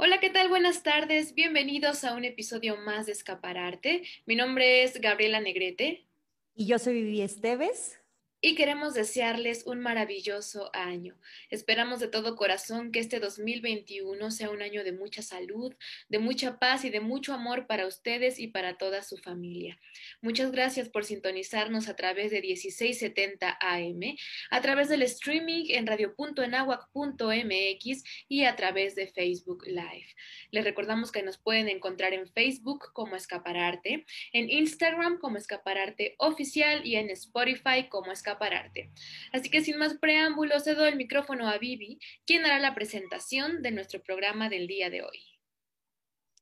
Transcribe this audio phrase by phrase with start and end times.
[0.00, 0.48] Hola, ¿qué tal?
[0.48, 1.34] Buenas tardes.
[1.34, 4.04] Bienvenidos a un episodio más de Escapararte.
[4.26, 6.06] Mi nombre es Gabriela Negrete.
[6.54, 7.97] Y yo soy Vivi Esteves
[8.40, 11.18] y queremos desearles un maravilloso año.
[11.50, 15.74] Esperamos de todo corazón que este 2021 sea un año de mucha salud,
[16.08, 19.80] de mucha paz y de mucho amor para ustedes y para toda su familia.
[20.20, 24.16] Muchas gracias por sintonizarnos a través de 1670 AM,
[24.50, 30.14] a través del streaming en radio.enahuac.mx y a través de Facebook Live.
[30.52, 36.86] Les recordamos que nos pueden encontrar en Facebook como Escapararte, en Instagram como Escapararte Oficial
[36.86, 38.90] y en Spotify como Escapararte Escapararte.
[39.32, 43.70] Así que sin más preámbulos, cedo el micrófono a Vivi, quien hará la presentación de
[43.70, 45.24] nuestro programa del día de hoy.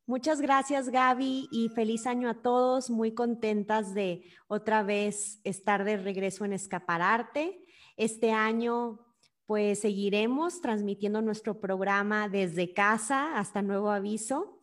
[0.09, 5.97] Muchas gracias Gaby y feliz año a todos, muy contentas de otra vez estar de
[5.97, 7.61] regreso en Escapararte.
[7.97, 9.01] Este año
[9.47, 14.61] pues seguiremos transmitiendo nuestro programa desde casa hasta nuevo aviso,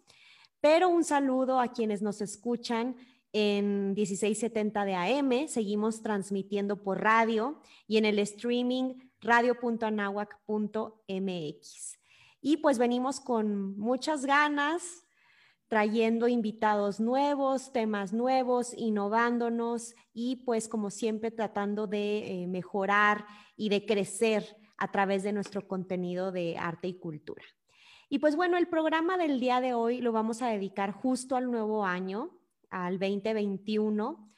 [0.60, 2.96] pero un saludo a quienes nos escuchan
[3.34, 12.00] en 1670 de AM, seguimos transmitiendo por radio y en el streaming radio.anahuac.mx.
[12.42, 15.06] Y pues venimos con muchas ganas,
[15.68, 23.26] trayendo invitados nuevos, temas nuevos, innovándonos y pues como siempre tratando de eh, mejorar
[23.56, 27.44] y de crecer a través de nuestro contenido de arte y cultura.
[28.10, 31.50] Y pues bueno, el programa del día de hoy lo vamos a dedicar justo al
[31.50, 32.38] nuevo año,
[32.74, 34.34] al 2021,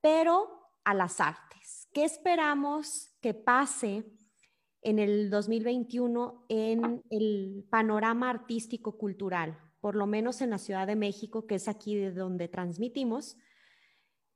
[0.00, 1.88] pero a las artes.
[1.92, 4.04] ¿Qué esperamos que pase
[4.82, 10.96] en el 2021 en el panorama artístico cultural, por lo menos en la Ciudad de
[10.96, 13.36] México, que es aquí de donde transmitimos?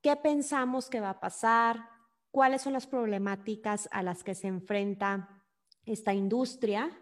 [0.01, 1.89] ¿Qué pensamos que va a pasar?
[2.31, 5.45] ¿Cuáles son las problemáticas a las que se enfrenta
[5.85, 6.99] esta industria?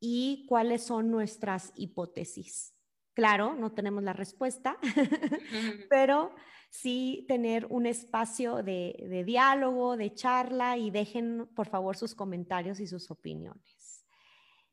[0.00, 2.73] ¿Y cuáles son nuestras hipótesis?
[3.14, 4.76] Claro, no tenemos la respuesta,
[5.88, 6.34] pero
[6.68, 12.88] sí tener un espacio de, diálogo, de charla y dejen por favor sus comentarios y
[12.88, 14.04] sus opiniones.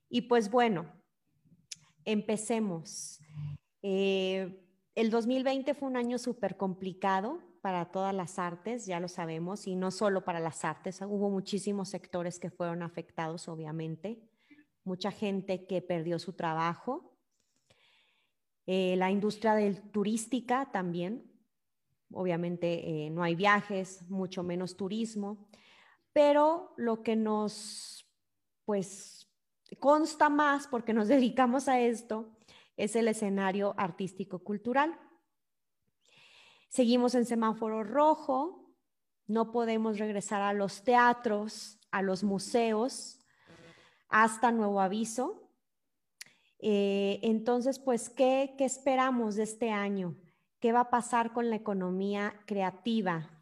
[0.10, 0.92] Y pues bueno,
[2.04, 3.20] empecemos.
[3.84, 4.66] Eh,
[4.96, 9.76] el 2020 fue un año súper complicado para todas las artes, ya lo sabemos, y
[9.76, 14.20] no solo para las artes, hubo muchísimos sectores que fueron afectados, obviamente,
[14.84, 17.11] mucha gente que perdió su trabajo,
[18.68, 21.30] eh, la industria del turística también,
[22.14, 25.50] obviamente eh, no hay viajes, mucho menos turismo,
[26.14, 28.08] pero lo que nos,
[28.66, 29.28] pues,
[29.80, 32.38] consta más porque nos dedicamos a esto
[32.78, 34.98] es el escenario artístico-cultural.
[36.70, 38.74] Seguimos en semáforo rojo,
[39.28, 43.20] no podemos regresar a los teatros, a los museos,
[44.10, 45.51] hasta nuevo aviso.
[46.62, 50.16] Eh, entonces, pues, ¿qué, ¿qué esperamos de este año?
[50.60, 53.42] ¿Qué va a pasar con la economía creativa?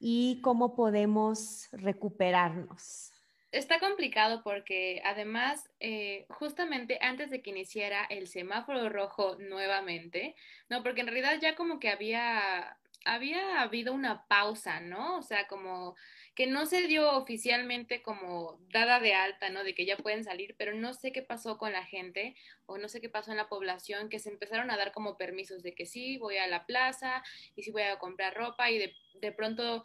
[0.00, 3.12] ¿Y cómo podemos recuperarnos?
[3.50, 10.36] Está complicado porque además, eh, justamente antes de que iniciara el semáforo rojo nuevamente,
[10.68, 15.18] no, porque en realidad ya como que había había habido una pausa, ¿no?
[15.18, 15.96] O sea, como
[16.34, 19.64] que no se dio oficialmente como dada de alta, ¿no?
[19.64, 22.34] De que ya pueden salir, pero no sé qué pasó con la gente
[22.66, 25.62] o no sé qué pasó en la población, que se empezaron a dar como permisos
[25.62, 27.22] de que sí, voy a la plaza
[27.56, 29.84] y sí voy a comprar ropa y de, de pronto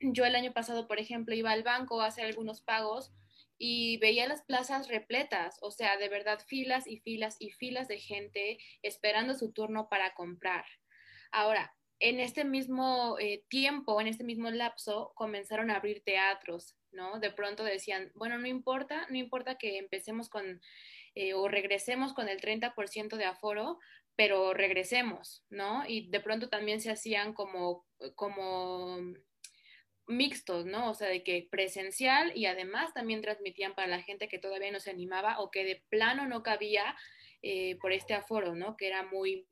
[0.00, 3.12] yo el año pasado, por ejemplo, iba al banco a hacer algunos pagos
[3.58, 7.98] y veía las plazas repletas, o sea, de verdad filas y filas y filas de
[7.98, 10.64] gente esperando su turno para comprar.
[11.30, 17.20] Ahora, en este mismo eh, tiempo, en este mismo lapso, comenzaron a abrir teatros, ¿no?
[17.20, 20.60] De pronto decían, bueno, no importa, no importa que empecemos con
[21.14, 23.78] eh, o regresemos con el 30% de aforo,
[24.16, 25.84] pero regresemos, ¿no?
[25.86, 27.86] Y de pronto también se hacían como,
[28.16, 28.98] como
[30.08, 30.90] mixtos, ¿no?
[30.90, 34.80] O sea, de que presencial y además también transmitían para la gente que todavía no
[34.80, 36.96] se animaba o que de plano no cabía
[37.42, 38.76] eh, por este aforo, ¿no?
[38.76, 39.46] Que era muy,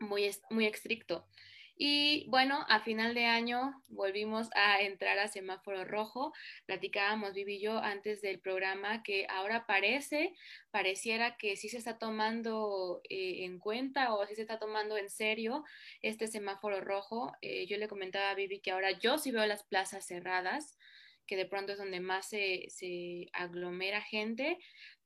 [0.00, 1.28] muy, muy estricto.
[1.82, 6.34] Y bueno, a final de año volvimos a entrar a semáforo rojo.
[6.66, 10.34] Platicábamos Vivi y yo antes del programa que ahora parece,
[10.70, 15.08] pareciera que sí se está tomando eh, en cuenta o sí se está tomando en
[15.08, 15.64] serio
[16.02, 17.32] este semáforo rojo.
[17.40, 20.76] Eh, yo le comentaba a Vivi que ahora yo sí veo las plazas cerradas
[21.26, 24.58] que de pronto es donde más se, se aglomera gente,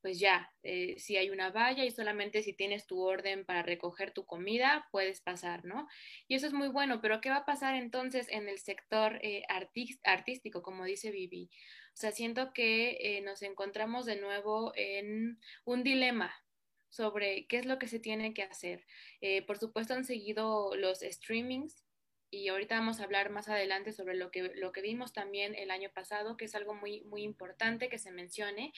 [0.04, 4.10] pues ya, eh, si hay una valla y solamente si tienes tu orden para recoger
[4.10, 5.88] tu comida, puedes pasar, ¿no?
[6.28, 9.44] Y eso es muy bueno, pero ¿qué va a pasar entonces en el sector eh,
[10.04, 11.48] artístico, como dice Vivi?
[11.94, 16.34] O sea, siento que eh, nos encontramos de nuevo en un dilema.
[16.90, 18.84] Sobre qué es lo que se tiene que hacer.
[19.20, 21.84] Eh, por supuesto han seguido los streamings
[22.34, 25.70] y ahorita vamos a hablar más adelante sobre lo que, lo que vimos también el
[25.70, 28.72] año pasado, que es algo muy, muy importante que se mencione.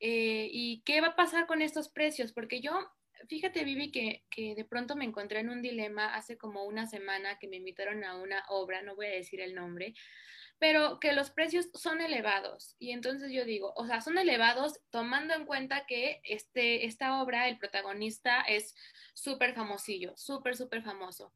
[0.00, 2.32] Eh, ¿Y qué va a pasar con estos precios?
[2.32, 2.72] Porque yo,
[3.28, 7.38] fíjate, Vivi, que, que de pronto me encontré en un dilema hace como una semana
[7.38, 9.94] que me invitaron a una obra, no voy a decir el nombre,
[10.58, 12.74] pero que los precios son elevados.
[12.78, 17.48] Y entonces yo digo, o sea, son elevados tomando en cuenta que este, esta obra,
[17.48, 18.74] el protagonista es
[19.14, 21.32] súper famosillo, súper, súper famoso.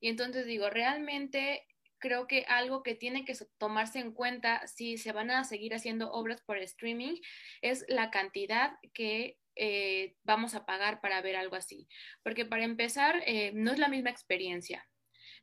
[0.00, 1.66] Y entonces digo, realmente
[2.04, 6.12] creo que algo que tiene que tomarse en cuenta si se van a seguir haciendo
[6.12, 7.16] obras por streaming
[7.62, 11.88] es la cantidad que eh, vamos a pagar para ver algo así.
[12.22, 14.86] Porque para empezar, eh, no es la misma experiencia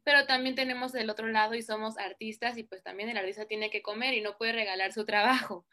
[0.03, 3.69] pero también tenemos del otro lado y somos artistas y pues también el artista tiene
[3.69, 5.67] que comer y no puede regalar su trabajo,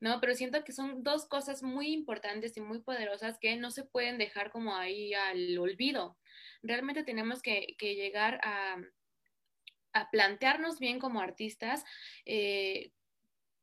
[0.00, 0.20] ¿no?
[0.20, 4.18] Pero siento que son dos cosas muy importantes y muy poderosas que no se pueden
[4.18, 6.16] dejar como ahí al olvido.
[6.62, 8.76] Realmente tenemos que, llegar a,
[9.92, 11.84] a plantearnos bien como artistas
[12.24, 12.92] eh,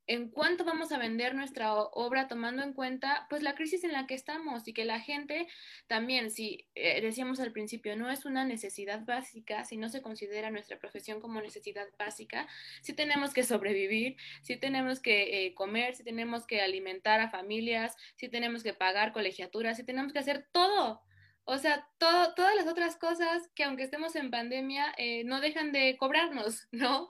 [0.09, 4.07] en cuánto vamos a vender nuestra obra tomando en cuenta pues la crisis en la
[4.07, 5.47] que estamos y que la gente
[5.85, 10.49] también, si eh, decíamos al principio, no es una necesidad básica, si no se considera
[10.49, 12.47] nuestra profesión como necesidad básica,
[12.81, 17.95] si tenemos que sobrevivir, si tenemos que eh, comer, si tenemos que alimentar a familias,
[18.15, 21.03] si tenemos que pagar colegiaturas, si tenemos que hacer todo.
[21.51, 25.71] O sea, todo, todas las otras cosas que aunque estemos en pandemia, eh, no dejan
[25.71, 27.07] de cobrarnos, ¿no?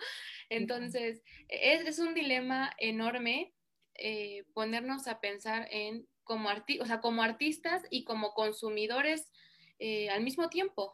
[0.49, 3.53] Entonces, es, un dilema enorme
[3.95, 9.29] eh, ponernos a pensar en como, arti o sea, como artistas y como consumidores
[9.77, 10.93] eh, al mismo tiempo.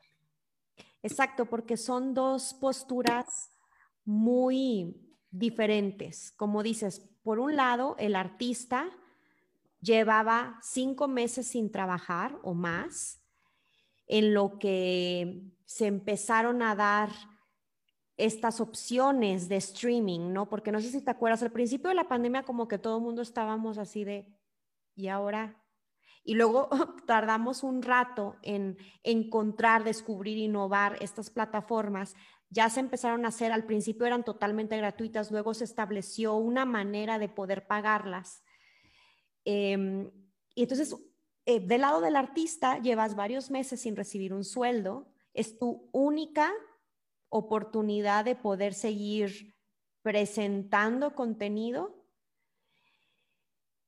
[1.03, 3.51] Exacto, porque son dos posturas
[4.05, 4.95] muy
[5.29, 6.31] diferentes.
[6.31, 8.89] Como dices, por un lado, el artista
[9.81, 13.21] llevaba cinco meses sin trabajar o más,
[14.07, 17.09] en lo que se empezaron a dar
[18.17, 20.47] estas opciones de streaming, ¿no?
[20.47, 23.03] Porque no sé si te acuerdas, al principio de la pandemia como que todo el
[23.03, 24.33] mundo estábamos así de,
[24.95, 25.61] ¿y ahora?
[26.23, 26.69] Y luego
[27.05, 32.15] tardamos un rato en encontrar, descubrir, innovar estas plataformas.
[32.49, 37.19] Ya se empezaron a hacer, al principio eran totalmente gratuitas, luego se estableció una manera
[37.19, 38.43] de poder pagarlas.
[39.43, 40.09] Em,
[40.55, 40.95] y entonces,
[41.45, 46.51] eh, del lado del artista, llevas varios meses sin recibir un sueldo, es tu única
[47.29, 49.55] oportunidad de poder seguir
[50.01, 52.05] presentando contenido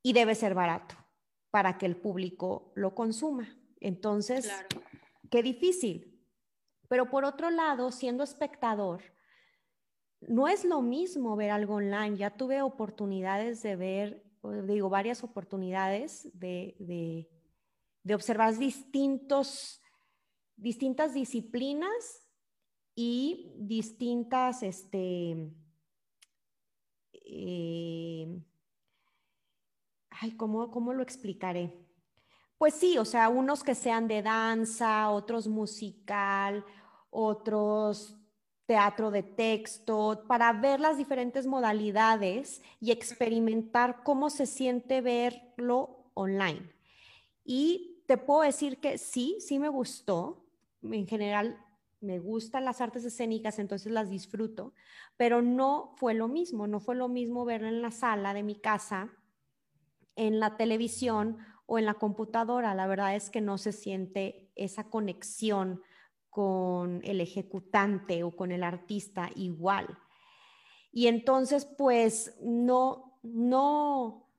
[0.03, 0.95] y debe ser barato
[1.51, 3.57] para que el público lo consuma.
[3.79, 4.51] Entonces,
[5.29, 6.21] qué difícil.
[6.87, 9.01] Pero por otro lado, siendo espectador,
[10.21, 12.17] no es lo mismo ver algo online.
[12.17, 14.23] Ya tuve oportunidades de ver,
[14.65, 17.29] digo, varias oportunidades de, de,
[18.07, 19.81] de observar distintos,
[20.55, 22.25] distintas disciplinas
[22.95, 25.51] y distintas, este,
[27.11, 28.41] eh,
[30.09, 31.73] ay, ¿cómo, ¿cómo lo explicaré?
[32.57, 36.63] Pues sí, o sea, unos que sean de danza, otros musical,
[37.09, 38.15] otros
[38.65, 46.73] teatro de texto, para ver las diferentes modalidades y experimentar cómo se siente verlo online.
[47.43, 50.45] Y te puedo decir que sí, sí me gustó.
[50.81, 51.63] En general,
[51.99, 54.73] me gustan las artes escénicas, entonces las disfruto,
[55.17, 58.55] pero no fue lo mismo, no fue lo mismo verla en la sala de mi
[58.55, 59.11] casa,
[60.15, 62.75] en la televisión o en la computadora.
[62.75, 65.81] La verdad es que no se siente esa conexión
[66.29, 69.97] con el ejecutante o con el artista igual.
[70.91, 74.29] Y entonces, pues, no, no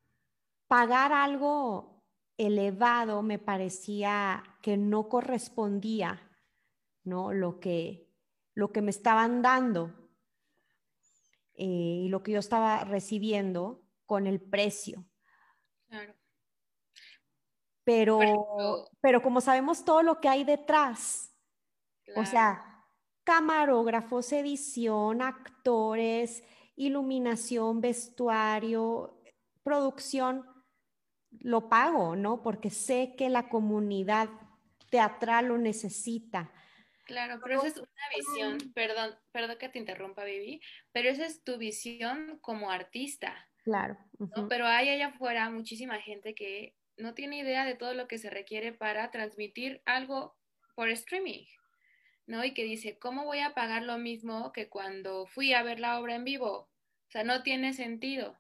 [0.68, 1.98] pagar algo
[2.38, 6.28] elevado me parecía que no correspondía
[7.09, 7.33] ¿no?
[7.33, 8.07] Lo que,
[8.54, 9.92] lo que me estaban dando
[11.54, 11.64] eh,
[12.04, 15.04] y lo que yo estaba recibiendo con el precio.
[17.83, 18.21] Pero,
[19.00, 21.35] pero como sabemos todo lo que hay detrás,
[22.14, 22.85] o sea,
[23.25, 26.45] camarógrafos, edición, actores,
[26.76, 29.18] iluminación, vestuario,
[29.62, 30.45] producción,
[31.40, 32.42] lo pago, ¿no?
[32.42, 34.28] Porque sé que la comunidad
[34.90, 36.52] teatral lo necesita.
[37.04, 40.61] Claro, pero esa es una visión, perdón, perdón que te interrumpa, Vivi,
[40.92, 43.49] pero esa es tu visión como artista.
[43.64, 43.97] Claro.
[44.49, 48.28] Pero hay allá afuera muchísima gente que no tiene idea de todo lo que se
[48.28, 50.37] requiere para transmitir algo
[50.75, 51.45] por streaming,
[52.26, 52.45] ¿no?
[52.45, 55.99] Y que dice, ¿cómo voy a pagar lo mismo que cuando fui a ver la
[55.99, 56.50] obra en vivo?
[56.50, 58.37] O sea, no tiene sentido.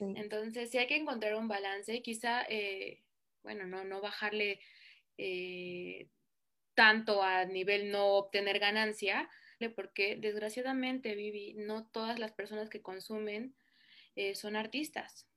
[0.00, 3.02] Entonces, sí hay que encontrar un balance, quizá, eh,
[3.42, 4.60] bueno, no, no bajarle
[5.18, 6.08] eh,
[6.74, 9.28] tanto a nivel no obtener ganancia,
[9.76, 13.54] porque desgraciadamente, Vivi, no todas las personas que consumen
[14.16, 15.28] eh, son artistas,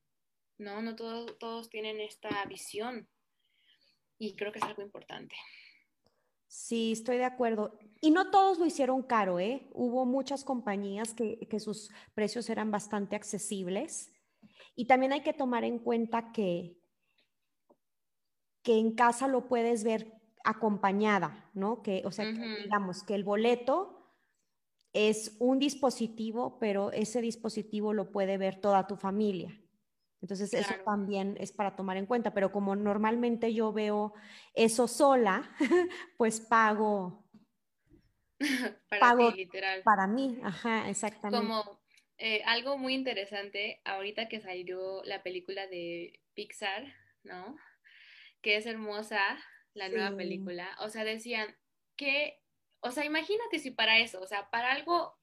[0.56, 0.80] ¿no?
[0.80, 3.08] No todos, todos tienen esta visión
[4.18, 5.36] y creo que es algo importante.
[6.46, 7.78] Sí, estoy de acuerdo.
[8.00, 9.68] Y no todos lo hicieron caro, ¿eh?
[9.72, 14.13] Hubo muchas compañías que, que, sus precios eran bastante accesibles.
[14.74, 16.78] Y también hay que tomar en cuenta que,
[18.62, 21.82] que en casa lo puedes ver acompañada, ¿no?
[21.82, 24.04] Que, o sea, digamos que el boleto
[24.92, 29.60] es un dispositivo, pero ese dispositivo lo puede ver toda tu familia.
[30.20, 34.14] Entonces, eso también es para tomar en cuenta, pero como normalmente yo veo
[34.54, 35.50] eso sola,
[36.16, 37.26] pues pago.
[38.88, 39.82] para ti, literal.
[39.82, 41.46] Para mí, ajá, exactamente.
[41.46, 41.83] Como
[42.18, 47.56] eh, algo muy interesante, ahorita que salió la película de Pixar, ¿no?
[48.42, 49.38] Que es hermosa,
[49.72, 50.76] la nueva película.
[50.80, 51.56] O sea, decían
[51.96, 52.44] que
[52.84, 55.18] o sea, imagínate si para eso, o sea, para algo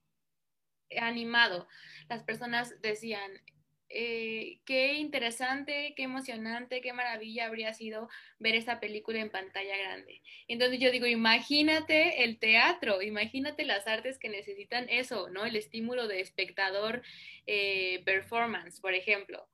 [0.99, 1.67] animado,
[2.09, 3.31] las personas decían,
[3.93, 10.21] eh, qué interesante, qué emocionante, qué maravilla habría sido ver esta película en pantalla grande.
[10.47, 15.45] Entonces yo digo, imagínate el teatro, imagínate las artes que necesitan eso, ¿no?
[15.45, 17.01] El estímulo de espectador
[17.47, 19.47] eh, performance, por ejemplo.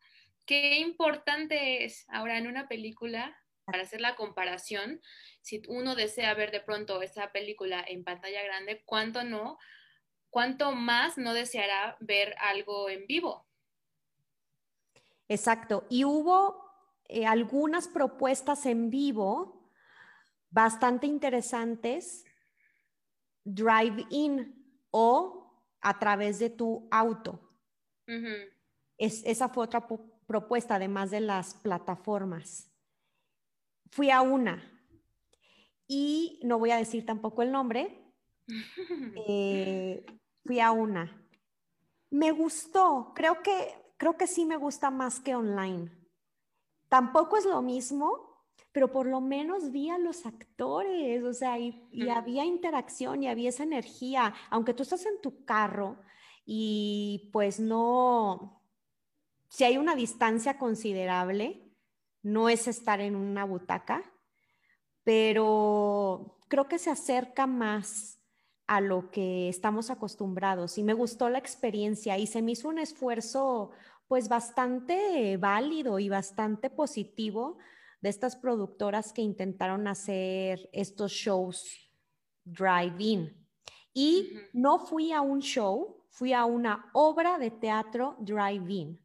[0.46, 5.02] Qué importante es ahora en una película, para hacer la comparación,
[5.42, 9.58] si uno desea ver de pronto esa película en pantalla grande, ¿cuánto no?
[10.30, 13.47] ¿Cuánto más no deseará ver algo en vivo?
[15.28, 15.86] Exacto.
[15.90, 16.66] Y hubo
[17.06, 19.72] eh, algunas propuestas en vivo
[20.50, 22.26] bastante interesantes,
[23.44, 27.40] drive-in o a través de tu auto.
[28.98, 29.88] es, esa fue otra
[30.26, 32.72] propuesta, además de las plataformas.
[33.92, 34.78] Fui a una,
[35.88, 38.04] y no voy a decir tampoco el nombre.
[39.30, 40.06] Eh,
[40.46, 41.28] fui a una.
[42.10, 45.92] Me gustó, creo que, creo que sí me gusta más que online.
[46.88, 51.84] Tampoco es lo mismo, pero por lo menos vi a los actores, o sea, y,
[52.10, 55.98] había interacción y había esa energía, aunque tú estás en tu carro
[56.46, 58.62] y pues no,
[59.50, 61.74] si hay una distancia considerable,
[62.22, 64.04] no es estar en una butaca,
[65.04, 68.17] pero creo que se acerca más
[68.68, 72.80] a lo que estamos acostumbrados y me gustó la experiencia y se me hizo un
[72.80, 73.72] esfuerzo
[74.08, 77.58] pues bastante válido y bastante positivo
[78.02, 81.92] de estas productoras que intentaron hacer estos shows
[82.44, 83.34] drive-in.
[83.94, 89.02] Y no fui a un show, fui a una obra de teatro drive-in.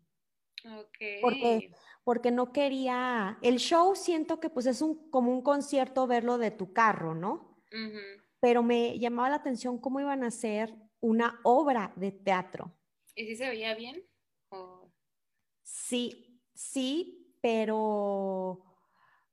[0.64, 1.20] Okay.
[1.20, 1.72] Porque
[2.04, 6.50] porque no quería, el show siento que pues es un, como un concierto verlo de
[6.50, 7.62] tu carro, ¿no?
[8.42, 12.76] Pero me llamaba la atención cómo iban a hacer una obra de teatro.
[13.14, 14.02] ¿Y si se veía bien?
[15.62, 18.64] Sí, sí, pero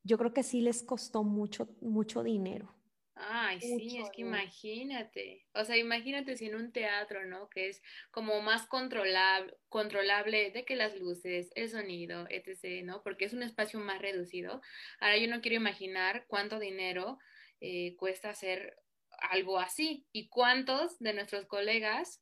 [0.04, 2.72] yo creo que sí les costó mucho, mucho dinero.
[3.16, 7.50] Ay, sí, es que imagínate, o sea, imagínate si en un teatro, ¿no?
[7.50, 13.02] Que es como más controlable, controlable de que las luces, el sonido, etc., ¿no?
[13.02, 14.62] Porque es un espacio más reducido.
[15.00, 17.18] Ahora yo no quiero imaginar cuánto dinero
[17.60, 18.78] eh, cuesta hacer
[19.32, 22.22] algo así y cuántos de nuestros colegas,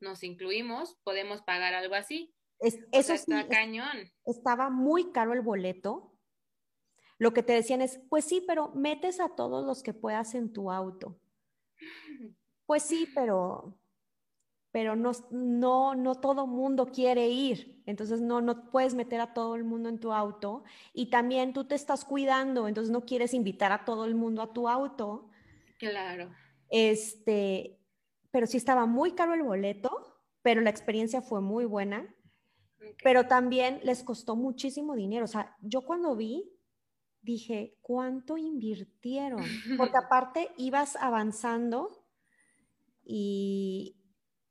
[0.00, 2.34] nos incluimos, podemos pagar algo así.
[2.60, 4.12] Es, eso está cañón.
[4.24, 6.18] Estaba muy caro el boleto
[7.18, 10.52] lo que te decían es, pues sí, pero metes a todos los que puedas en
[10.52, 11.20] tu auto.
[12.66, 13.78] Pues sí, pero,
[14.70, 17.82] pero no, no, no todo mundo quiere ir.
[17.86, 20.64] Entonces no, no puedes meter a todo el mundo en tu auto.
[20.92, 24.52] Y también tú te estás cuidando, entonces no quieres invitar a todo el mundo a
[24.52, 25.27] tu auto.
[25.78, 26.34] Claro.
[26.70, 27.78] Este,
[28.30, 29.90] pero sí estaba muy caro el boleto,
[30.42, 32.14] pero la experiencia fue muy buena.
[33.02, 35.24] Pero también les costó muchísimo dinero.
[35.24, 36.50] O sea, yo cuando vi,
[37.22, 39.42] dije, ¿cuánto invirtieron?
[39.76, 42.06] Porque aparte ibas avanzando
[43.04, 43.96] y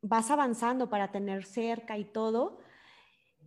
[0.01, 2.59] vas avanzando para tener cerca y todo.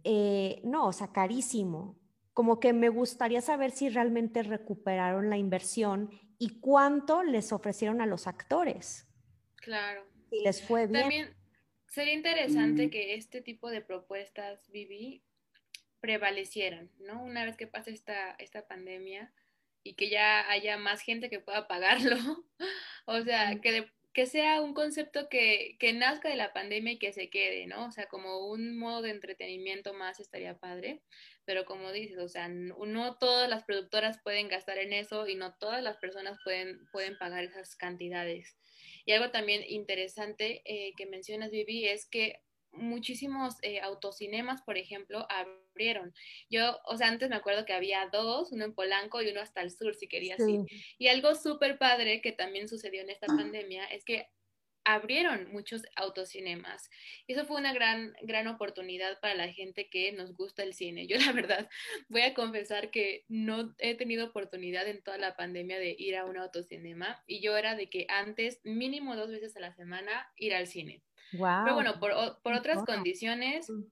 [0.04, 2.00] Eh, no, o sea, carísimo.
[2.32, 8.06] Como que me gustaría saber si realmente recuperaron la inversión y cuánto les ofrecieron a
[8.06, 9.06] los actores.
[9.56, 10.06] Claro.
[10.30, 11.00] Y les fue bien.
[11.00, 11.37] También
[11.88, 15.22] sería interesante que este tipo de propuestas, Vivi,
[16.00, 17.22] prevalecieran, ¿no?
[17.22, 19.32] Una vez que pase esta, esta pandemia
[19.82, 22.16] y que ya haya más gente que pueda pagarlo,
[23.06, 27.12] o sea, que, que sea un concepto que, que nazca de la pandemia y que
[27.12, 27.87] se quede, ¿no?
[27.87, 31.02] O sea, como un modo de entretenimiento más estaría padre,
[31.50, 35.52] pero como dices, o sea, no, todas las productoras pueden gastar en eso y no
[35.54, 38.57] todas las personas pueden, pueden pagar esas cantidades.
[39.04, 42.40] Y algo también interesante eh, que mencionas, Vivi, es que
[42.71, 46.14] muchísimos eh, autocinemas, por ejemplo, abrieron.
[46.49, 49.61] Yo, o sea, antes me acuerdo que había dos, uno en Polanco y uno hasta
[49.61, 50.61] el sur, si querías ir.
[50.99, 54.28] Y algo súper padre que también sucedió en esta pandemia es que
[54.94, 56.90] abrieron muchos autocinemas.
[57.26, 61.06] Y eso fue una gran, gran oportunidad para la gente que nos gusta el cine.
[61.06, 61.68] Yo la verdad
[62.09, 66.25] voy a confesar que no he tenido oportunidad en toda la pandemia de ir a
[66.25, 70.54] un autocinema y yo era de que antes, mínimo dos veces a la semana, ir
[70.54, 71.02] al cine.
[71.32, 73.85] Pero bueno, por, por otras condiciones, mm.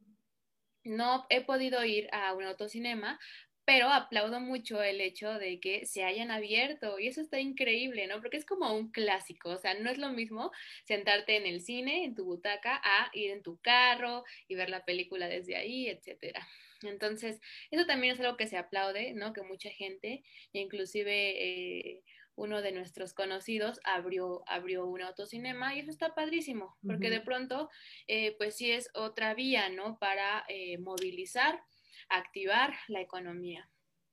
[0.97, 3.21] no he podido ir a un autocinema,
[3.69, 8.19] pero aplaudo mucho el hecho de que se hayan abierto y eso está increíble, ¿no?
[8.19, 10.51] Porque es como un clásico, o sea, no es lo mismo
[10.85, 14.87] sentarte en el cine, en tu butaca, a ir en tu carro y ver la
[14.87, 16.49] película desde ahí, etcétera.
[16.83, 19.35] Entonces, eso también es algo que se aplaude, ¿no?
[19.35, 22.03] Que mucha gente, inclusive eh,
[22.37, 27.69] uno de nuestros conocidos abrió, abrió un autocinema y eso está padrísimo, porque de pronto,
[28.07, 29.99] eh, pues sí es otra vía, ¿no?
[29.99, 31.61] Para eh, movilizar,
[32.09, 33.71] activar la economía.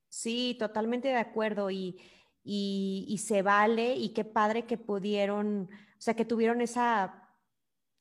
[0.09, 1.99] Sí, totalmente de acuerdo y,
[2.43, 7.29] y, se vale y qué padre que pudieron, o sea, que tuvieron esa,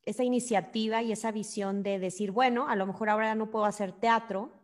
[0.03, 3.93] esa iniciativa y esa visión de decir, bueno, a lo mejor ahora no puedo hacer
[3.93, 4.63] teatro,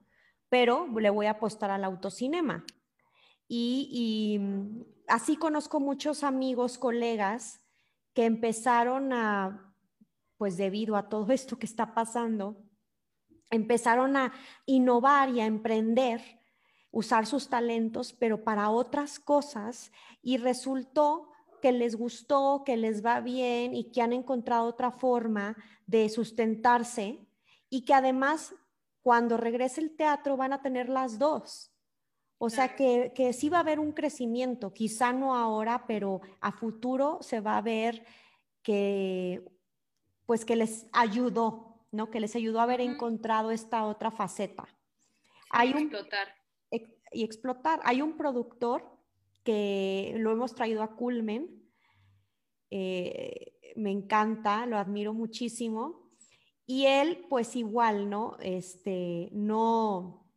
[0.49, 2.65] pero le voy a apostar al autocinema.
[3.49, 4.39] y
[5.09, 7.61] así conozco muchos amigos, colegas
[8.15, 9.75] que empezaron a,
[10.37, 12.63] pues debido a todo esto que está pasando,
[13.51, 14.33] empezaron a
[14.67, 16.21] innovar y a emprender,
[16.91, 19.93] usar sus talentos, pero para otras cosas,
[20.23, 21.31] y resultó
[21.61, 27.27] que les gustó, que les va bien y que han encontrado otra forma de sustentarse
[27.69, 28.55] y que además
[29.03, 31.71] cuando regrese el teatro van a tener las dos.
[32.39, 36.53] O sea que, que, sí va a haber un crecimiento, quizá no ahora, pero a
[36.53, 38.07] futuro se va a ver
[38.63, 39.45] que,
[40.25, 42.11] pues que les ayudó, ¿no?
[42.11, 44.69] Que les ayudó a haber encontrado esta otra faceta.
[45.51, 46.29] Hay un, explotar.
[47.13, 47.81] y explotar.
[47.85, 48.85] Hay un productor
[49.43, 51.61] que lo hemos traído a Culmen,
[52.71, 56.11] eh, me encanta, lo admiro muchísimo.
[56.67, 58.37] Y él, pues igual, ¿no?
[58.41, 60.31] Este, no,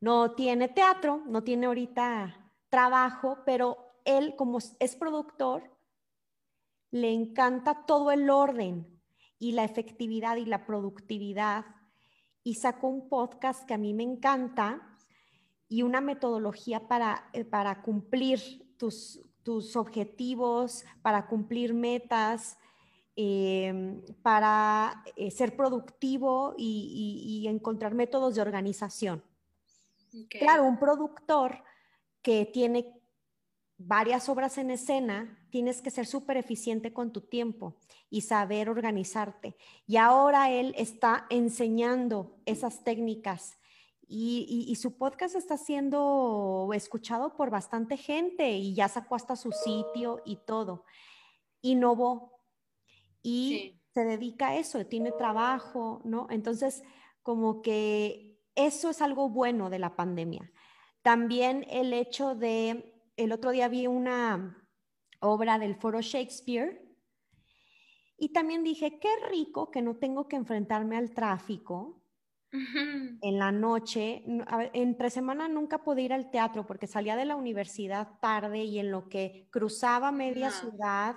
[0.00, 5.70] no tiene teatro, no tiene ahorita trabajo, pero él como es productor,
[6.90, 8.93] le encanta todo el orden
[9.44, 11.66] y la efectividad y la productividad
[12.42, 14.96] y sacó un podcast que a mí me encanta
[15.68, 18.40] y una metodología para, eh, para cumplir
[18.78, 22.56] tus, tus objetivos, para cumplir metas,
[23.16, 29.22] em, para eh, ser productivo y encontrar métodos de organización.
[30.30, 31.62] Claro, un productor
[32.22, 33.03] que tiene
[33.76, 37.76] varias obras en escena, tienes que ser súper eficiente con tu tiempo
[38.10, 39.56] y saber organizarte.
[39.86, 43.58] Y ahora él está enseñando esas técnicas
[44.06, 50.22] y, su podcast está siendo escuchado por bastante gente y ya sacó hasta su sitio
[50.24, 50.84] y todo.
[51.62, 52.40] Innovó
[53.22, 56.26] y se dedica a eso, tiene trabajo, ¿no?
[56.30, 56.82] Entonces,
[57.22, 60.52] como que eso es algo bueno de la pandemia.
[61.02, 64.68] También el hecho de, el otro día vi una
[65.20, 66.84] obra del Foro Shakespeare
[68.16, 72.02] y también dije, qué rico que no tengo que enfrentarme al tráfico
[72.52, 74.22] en la noche.
[74.72, 78.90] Entre semana nunca pude ir al teatro porque salía de la universidad tarde y en
[78.90, 81.16] lo que cruzaba media ciudad,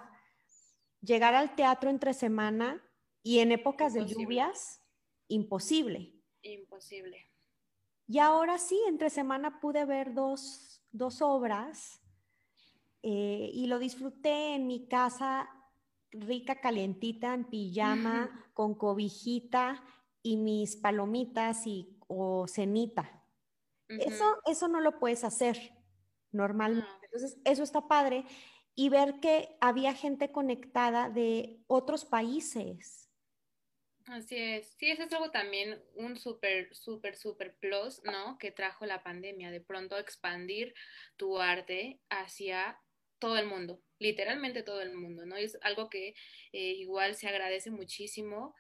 [1.01, 2.83] llegar al teatro entre semana
[3.21, 4.81] y en épocas de lluvias,
[5.27, 6.15] imposible.
[6.41, 7.31] Imposible.
[8.07, 10.76] Y ahora sí, entre semana pude ver dos,
[11.21, 12.01] obras
[13.03, 15.49] eh, y lo disfruté en mi casa
[16.11, 19.83] rica, calientita, en pijama, con cobijita
[20.23, 23.23] y mis palomitas y, o cenita.
[23.87, 25.73] eso, eso no lo puedes hacer
[26.31, 26.87] normalmente.
[27.03, 28.25] Entonces, eso está padre.
[28.75, 33.06] Y ver que había gente conectada de otros países
[34.07, 34.73] Así es.
[34.77, 38.37] Sí, eso es algo también un súper, súper, súper plus, ¿no?
[38.37, 40.73] Que trajo la pandemia, de pronto expandir
[41.17, 42.79] tu arte hacia
[43.19, 45.37] todo el mundo, literalmente todo el mundo, ¿no?
[45.37, 46.09] Y es algo que
[46.53, 48.55] eh, igual se agradece muchísimo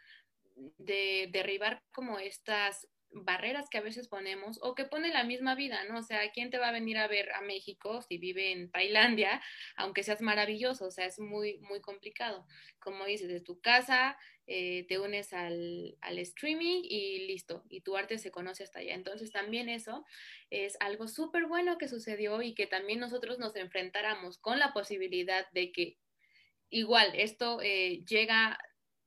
[0.55, 5.83] de derribar como estas barreras que a veces ponemos o que pone la misma vida,
[5.85, 5.99] ¿no?
[5.99, 9.41] O sea, ¿quién te va a venir a ver a México si vive en Tailandia,
[9.75, 10.87] aunque seas maravilloso?
[10.87, 12.45] O sea, es muy, muy complicado.
[12.79, 17.97] Como dices, de tu casa, eh, te unes al, al, streaming y listo, y tu
[17.97, 18.95] arte se conoce hasta allá.
[18.95, 20.05] Entonces también eso
[20.49, 25.45] es algo súper bueno que sucedió y que también nosotros nos enfrentáramos con la posibilidad
[25.51, 25.97] de que
[26.69, 28.57] igual esto eh, llega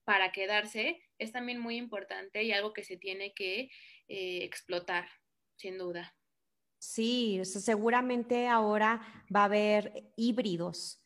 [0.04, 3.70] para quedarse, es también muy importante y algo que se tiene que
[4.08, 5.08] eh, explotar,
[5.56, 6.14] sin duda.
[6.78, 11.02] Sí, seguramente ahora va a haber híbridos,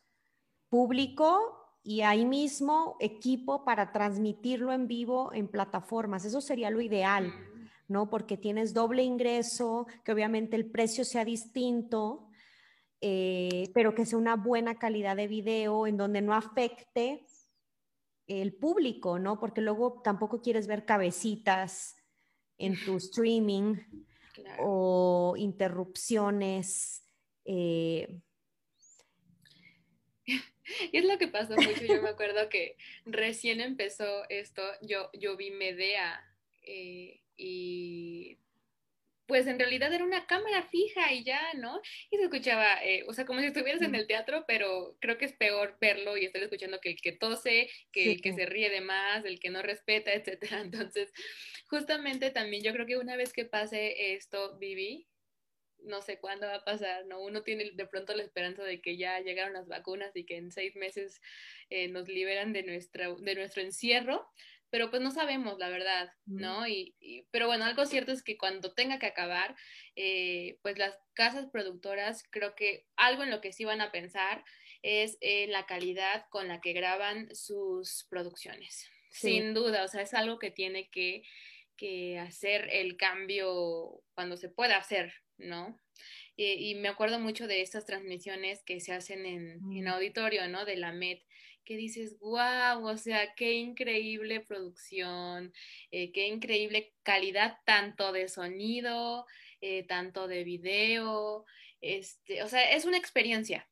[0.68, 6.24] público y ahí mismo equipo para transmitirlo en vivo en plataformas.
[6.24, 7.68] Eso sería lo ideal, mm.
[7.88, 8.08] ¿no?
[8.08, 12.30] Porque tienes doble ingreso, que obviamente el precio sea distinto,
[13.02, 17.26] eh, pero que sea una buena calidad de video en donde no afecte
[18.26, 19.38] el público, ¿no?
[19.38, 21.96] Porque luego tampoco quieres ver cabecitas
[22.56, 23.76] en tu streaming
[24.58, 27.04] o interrupciones.
[27.44, 28.22] Eh,
[30.92, 31.84] Y es lo que pasó mucho.
[31.84, 36.24] Yo me acuerdo que recién empezó esto, yo, yo vi Medea
[36.62, 38.38] eh, y
[39.26, 41.80] pues en realidad era una cámara fija y ya, ¿no?
[42.10, 45.24] Y se escuchaba, eh, o sea, como si estuvieras en el teatro, pero creo que
[45.24, 48.68] es peor verlo y estar escuchando que el que tose, que el que se ríe
[48.68, 50.60] de más, el que no respeta, etcétera.
[50.60, 51.12] Entonces,
[51.68, 55.06] justamente también yo creo que una vez que pase esto, Vivi,
[55.84, 57.20] no sé cuándo va a pasar, ¿no?
[57.20, 60.50] Uno tiene de pronto la esperanza de que ya llegaron las vacunas y que en
[60.50, 61.20] seis meses
[61.70, 64.28] eh, nos liberan de, nuestra, de nuestro encierro,
[64.70, 66.66] pero pues no sabemos, la verdad, ¿no?
[66.66, 66.96] Y,
[67.30, 69.54] pero bueno, algo cierto es que cuando tenga que acabar,
[69.94, 74.44] eh, pues las casas productoras, creo que algo en lo que sí van a pensar
[74.82, 78.90] es en la calidad con la que graban sus producciones.
[79.10, 81.22] Sin duda, o sea, es algo que tiene que,
[81.76, 85.80] que hacer el cambio cuando se pueda hacer, ¿no?
[86.36, 89.88] Y, me acuerdo mucho de estas transmisiones que se hacen en, en, mm.
[89.88, 90.64] auditorio, ¿no?
[90.64, 91.18] De la MED,
[91.64, 95.52] que dices, wow, o sea, qué increíble producción,
[95.90, 99.26] eh, qué increíble calidad tanto de sonido,
[99.60, 101.46] eh, tanto de video,
[101.80, 103.68] este, o sea, es una experiencia.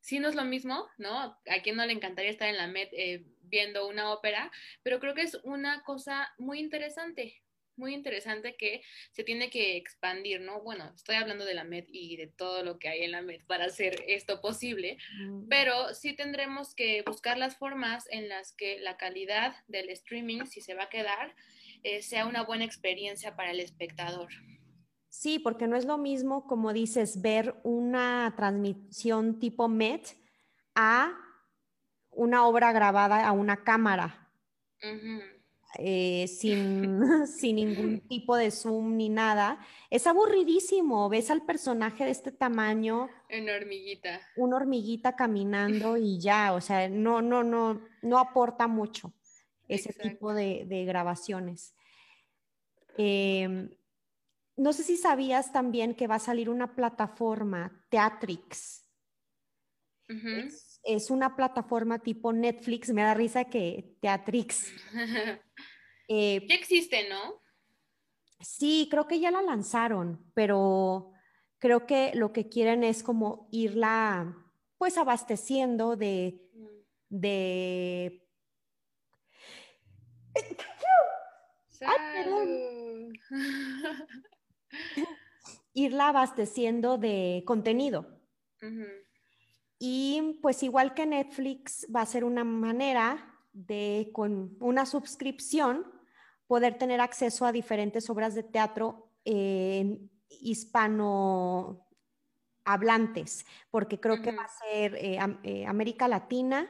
[0.00, 1.38] Sí, no es lo mismo, ¿no?
[1.46, 4.50] A quien no le encantaría estar en la MED eh, viendo una ópera,
[4.82, 7.42] pero creo que es una cosa muy interesante,
[7.78, 10.60] muy interesante que se tiene que expandir, ¿no?
[10.62, 13.42] Bueno, estoy hablando de la MED y de todo lo que hay en la MED
[13.46, 14.98] para hacer esto posible,
[15.48, 20.60] pero sí tendremos que buscar las formas en las que la calidad del streaming, si
[20.60, 21.34] se va a quedar,
[21.82, 24.28] eh, sea una buena experiencia para el espectador.
[25.08, 30.02] Sí, porque no es lo mismo, como dices, ver una transmisión tipo MED
[30.74, 31.12] a
[32.10, 34.28] una obra grabada a una cámara.
[35.76, 39.58] Eh, sin, sin ningún tipo de zoom ni nada.
[39.90, 41.08] Es aburridísimo.
[41.08, 43.08] Ves al personaje de este tamaño.
[43.28, 44.20] En hormiguita.
[44.36, 49.12] Una hormiguita caminando y ya, o sea, no, no, no, no aporta mucho
[49.68, 51.74] ese tipo de, grabaciones.
[52.96, 53.70] Em,
[54.56, 58.86] no sé si sabías también que va a salir una plataforma, Teatrix.
[60.84, 64.72] es, una plataforma tipo Netflix, me da risa que Teatrix.
[66.08, 67.40] Eh, ya existe, ¿no?
[68.40, 71.12] Sí, creo que ya la lanzaron, pero
[71.58, 74.34] creo que lo que quieren es como irla
[74.78, 76.40] pues abasteciendo de,
[77.08, 78.24] de...
[85.74, 88.20] irla abasteciendo de contenido.
[89.80, 95.97] Y pues igual que Netflix va a ser una manera de con una suscripción
[96.48, 101.86] poder tener acceso a diferentes obras de teatro en hispano
[102.64, 106.68] hablantes, porque creo que va a ser eh, eh, América Latina,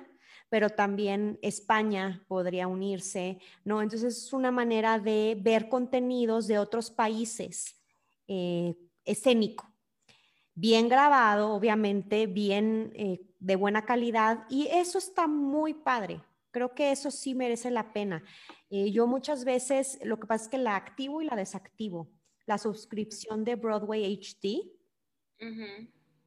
[0.49, 3.83] pero también España podría unirse, ¿no?
[3.83, 7.83] Entonces es una manera de ver contenidos de otros países
[8.29, 9.73] eh, escénico,
[10.55, 12.93] bien grabado, obviamente, bien
[13.39, 16.21] de buena calidad, y eso está muy padre.
[16.51, 18.23] Creo que eso sí merece la pena.
[18.71, 22.11] Eh, yo muchas veces, lo que pasa es que la activo y la desactivo,
[22.47, 24.73] la suscripción de Broadway HD.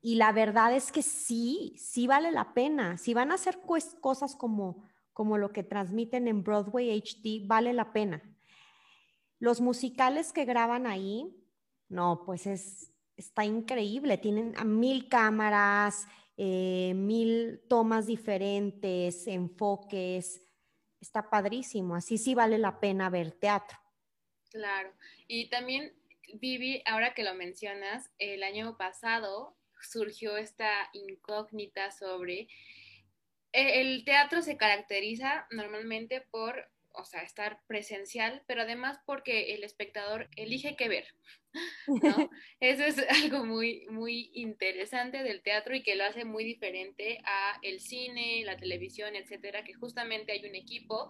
[0.01, 2.97] Y la verdad es que sí, sí vale la pena.
[2.97, 3.59] Si van a hacer
[3.99, 8.23] cosas como, como lo que transmiten en Broadway HD, vale la pena.
[9.37, 11.35] Los musicales que graban ahí,
[11.89, 14.17] no, pues es, está increíble.
[14.17, 20.41] Tienen mil cámaras, eh, mil tomas diferentes, enfoques.
[21.01, 23.77] Está padrísimo, así sí vale la pena ver teatro.
[24.51, 24.93] Claro,
[25.27, 25.93] y también
[26.35, 32.47] Vivi, ahora que lo mencionas, el año pasado surgió esta incógnita sobre...
[33.53, 39.63] Eh, el teatro se caracteriza normalmente por o sea, estar presencial, pero además porque el
[39.63, 41.05] espectador elige qué ver,
[41.87, 42.29] ¿no?
[42.59, 47.59] Eso es algo muy, muy interesante del teatro y que lo hace muy diferente a
[47.61, 51.09] el cine, la televisión, etcétera, que justamente hay un equipo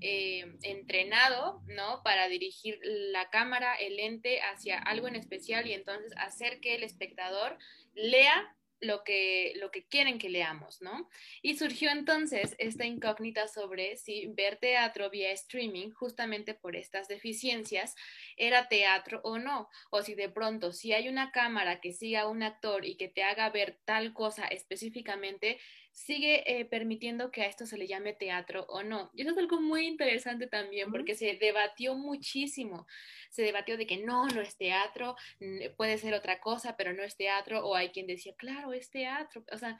[0.00, 2.02] eh, entrenado, ¿no?
[2.02, 6.82] Para dirigir la cámara, el lente hacia algo en especial y entonces hacer que el
[6.82, 7.58] espectador
[7.94, 11.08] lea lo que, lo que quieren que leamos, ¿no?
[11.42, 17.94] Y surgió entonces esta incógnita sobre si ver teatro vía streaming, justamente por estas deficiencias,
[18.36, 22.28] era teatro o no, o si de pronto, si hay una cámara que siga a
[22.28, 25.58] un actor y que te haga ver tal cosa específicamente,
[25.98, 29.10] sigue eh, permitiendo que a esto se le llame teatro o no.
[29.14, 32.86] Y eso es algo muy interesante también porque se debatió muchísimo.
[33.30, 35.16] Se debatió de que no, no es teatro,
[35.76, 39.44] puede ser otra cosa, pero no es teatro, o hay quien decía, claro, es teatro.
[39.50, 39.76] O sea,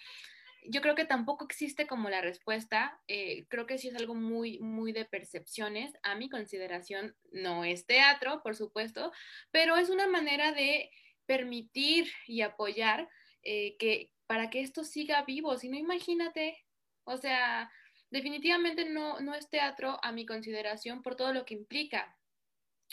[0.65, 3.01] yo creo que tampoco existe como la respuesta.
[3.07, 5.93] Eh, creo que sí es algo muy, muy de percepciones.
[6.03, 9.13] A mi consideración, no es teatro, por supuesto,
[9.53, 10.91] pero es una manera de
[11.27, 13.09] permitir y apoyar
[13.43, 15.57] eh, que, para que esto siga vivo.
[15.57, 16.65] Si no, imagínate,
[17.05, 17.73] o sea,
[18.11, 22.15] definitivamente no, no es teatro a mi consideración por todo lo que implica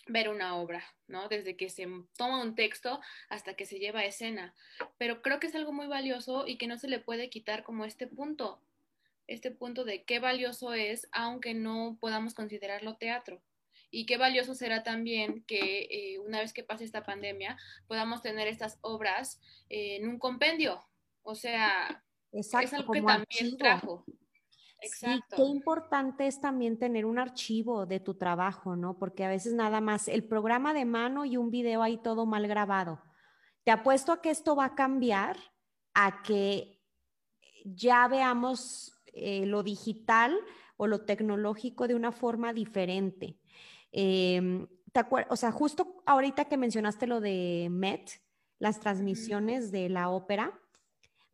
[0.08, 1.28] ver una obra, ¿no?
[1.28, 4.56] Desde que se toma un texto hasta que se lleva a escena.
[4.98, 7.84] Pero creo que es algo muy valioso y que no se le puede quitar como
[7.84, 8.62] este punto,
[9.28, 13.42] este punto de qué valioso es, aunque no podamos considerarlo teatro.
[13.92, 18.48] Y qué valioso será también que eh, una vez que pase esta pandemia podamos tener
[18.48, 20.86] estas obras eh, en un compendio,
[21.26, 24.06] o sea, es algo que también trajo.
[24.82, 25.36] Exacto.
[25.36, 28.98] Sí, qué importante es también tener un archivo de tu trabajo, ¿no?
[29.00, 32.48] Porque a veces nada más el programa de mano y un video ahí todo mal
[32.48, 33.02] grabado.
[33.64, 35.38] Te apuesto a que esto va a cambiar,
[35.96, 36.80] a que
[37.64, 40.38] ya veamos eh, lo digital
[40.78, 43.40] o lo tecnológico de una forma diferente.
[43.92, 44.68] Em,
[45.30, 48.12] o sea, justo ahorita que mencionaste lo de Met,
[48.60, 50.60] las transmisiones de la ópera,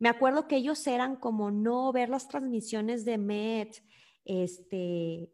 [0.02, 3.84] me acuerdo que ellos eran como no ver las transmisiones de Met,
[4.24, 5.32] este,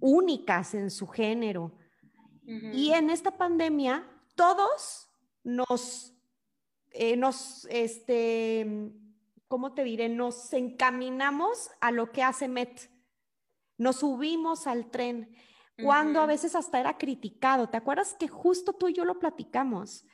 [0.00, 1.72] únicas en su género.
[2.44, 5.08] Y en esta pandemia, todos
[5.44, 6.12] nos,
[6.90, 8.90] eh, nos, este,
[9.46, 10.08] ¿cómo te diré?
[10.08, 12.90] Nos encaminamos a lo que hace Met.
[13.78, 15.36] Nos subimos al tren,
[15.80, 17.68] cuando a veces hasta era criticado.
[17.68, 20.04] ¿Te acuerdas que justo tú y yo lo platicamos?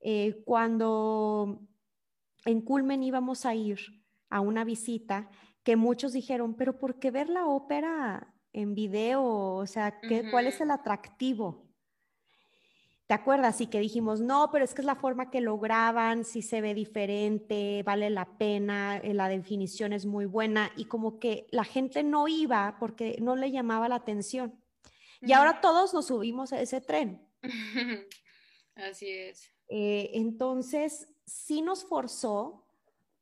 [0.00, 1.60] Eh, cuando
[2.44, 3.78] en Culmen íbamos a ir
[4.30, 5.30] a una visita
[5.62, 9.22] que muchos dijeron, pero ¿por qué ver la ópera en video?
[9.22, 11.68] O sea, ¿qué, ¿cuál es el atractivo?
[13.06, 13.60] ¿Te acuerdas?
[13.62, 16.60] Y que dijimos, no, pero es que es la forma que lo graban, si se
[16.60, 21.64] ve diferente, vale la pena, eh, la definición es muy buena y como que la
[21.64, 24.62] gente no iba porque no le llamaba la atención.
[25.22, 27.26] Y ahora todos nos subimos a ese tren.
[28.74, 29.50] Así es.
[29.68, 32.64] Eh, entonces, sí nos forzó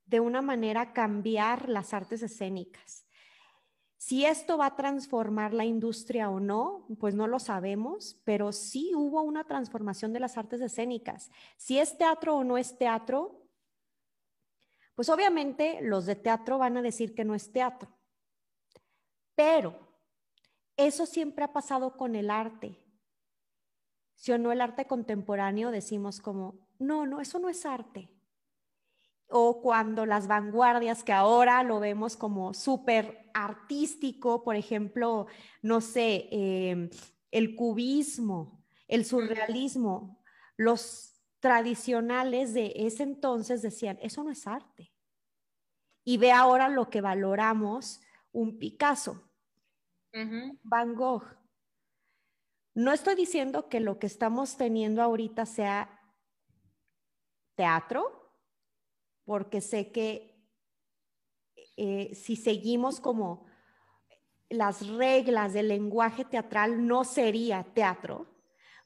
[0.07, 3.07] de una manera a cambiar las artes escénicas.
[3.99, 8.93] Si esto va a transformar la industria o no, pues no lo sabemos, pero sí
[8.95, 11.31] hubo una transformación de las artes escénicas.
[11.57, 13.43] Si es teatro o no es teatro,
[14.95, 17.91] pues obviamente los de teatro van a decir que no es teatro.
[19.35, 19.77] Pero
[20.77, 22.79] eso siempre ha pasado con el arte.
[24.15, 28.11] Si o no el arte contemporáneo decimos como, no, no, eso no es arte.
[29.29, 35.27] O cuando las vanguardias, que ahora lo vemos como súper artístico, por ejemplo,
[35.63, 36.91] no sé, em,
[37.31, 40.23] el cubismo, el surrealismo,
[40.57, 44.93] los tradicionales de ese entonces decían, eso no es arte.
[46.05, 48.01] Y ve ahora lo que valoramos
[48.33, 49.27] un Picasso,
[50.63, 51.25] Van Gogh.
[52.75, 56.01] No estoy diciendo que lo que estamos teniendo ahorita sea
[57.57, 58.33] teatro,
[59.25, 60.37] porque sé que
[61.77, 63.47] eh, si seguimos como
[64.49, 68.33] las reglas del lenguaje teatral, no sería teatro.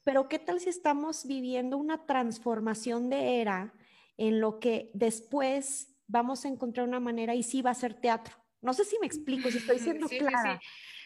[0.02, 3.74] Pero ¿qué tal si estamos viviendo una transformación de era
[4.16, 8.35] en lo que después vamos a encontrar una manera y sí va a ser teatro?
[8.62, 10.61] No sé si me explico, si estoy siendo clara.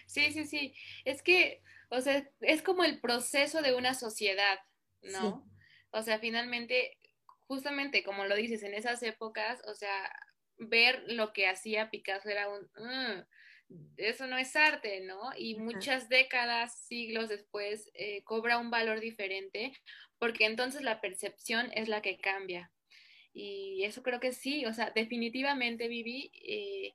[0.07, 0.74] Sí, sí, sí.
[1.05, 4.59] Es que, o sea, es como el proceso de una sociedad,
[5.03, 5.44] ¿no?
[5.90, 6.98] O sea, finalmente
[7.46, 10.11] justamente como lo dices, en esas épocas, o sea,
[10.59, 13.24] ver lo que hacía Picasso era un, mm,
[13.96, 15.30] eso no es arte, ¿no?
[15.37, 19.72] Y muchas décadas, siglos después, eh, cobra un valor diferente,
[20.18, 22.70] porque entonces la percepción es la que cambia.
[23.33, 26.94] Y eso creo que sí, o sea, definitivamente, Vivi, eh,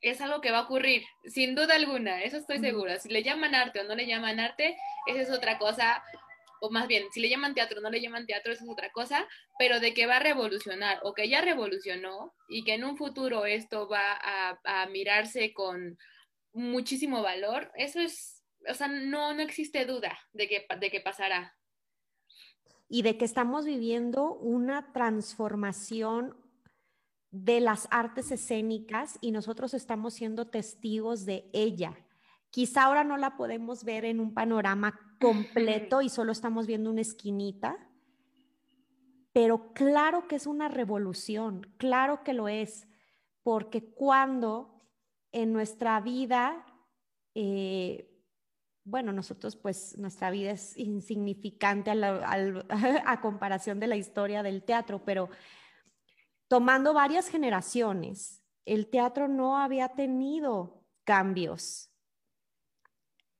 [0.00, 2.98] es algo que va a ocurrir, sin duda alguna, eso estoy segura.
[2.98, 6.02] Si le llaman arte o no le llaman arte, esa es otra cosa,
[6.60, 8.90] o más bien, si le llaman teatro o no le llaman teatro, esa es otra
[8.92, 9.26] cosa,
[9.58, 13.46] pero de que va a revolucionar o que ya revolucionó y que en un futuro
[13.46, 15.98] esto va a, mirarse con
[16.52, 21.54] muchísimo valor, eso es, o sea, no, no existe duda de que, de que pasará.
[22.88, 26.36] Y de que estamos viviendo una transformación
[27.30, 32.05] de las artes escénicas y nosotros estamos siendo testigos de ella.
[32.50, 37.00] Quizá ahora no la podemos ver en un panorama completo y solo estamos viendo una
[37.00, 37.76] esquinita,
[39.32, 42.88] pero claro que es una revolución, claro que lo es,
[43.42, 44.80] porque cuando
[45.32, 46.64] en nuestra vida,
[47.34, 48.10] eh,
[48.84, 51.90] bueno, nosotros pues nuestra vida es insignificante
[53.04, 55.28] a comparación de la historia del teatro, pero
[56.48, 61.90] tomando varias generaciones, el teatro no había tenido cambios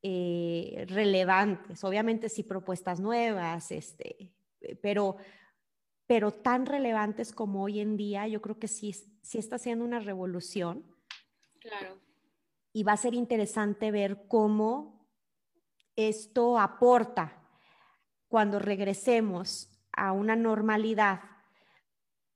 [0.08, 4.32] eh, relevantes, obviamente sí propuestas nuevas, este,
[4.80, 5.16] pero,
[6.06, 9.98] pero tan relevantes como hoy en día, yo creo que sí, sí está siendo una
[9.98, 10.86] revolución.
[11.58, 11.98] Claro.
[12.72, 15.10] Y va a ser interesante ver cómo
[15.96, 17.42] esto aporta
[18.28, 21.20] cuando regresemos a una normalidad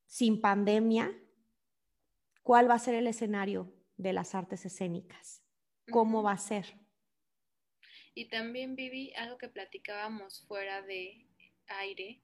[0.06, 1.16] sin pandemia,
[2.42, 5.44] ¿cuál va a ser el escenario de las artes escénicas?
[5.88, 6.79] ¿Cómo va a ser?
[8.20, 11.24] Y también viví algo que platicábamos fuera de
[11.68, 12.20] aire,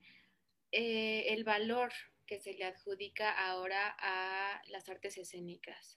[0.70, 1.90] eh, el valor
[2.26, 5.96] que se le adjudica ahora a las artes escénicas.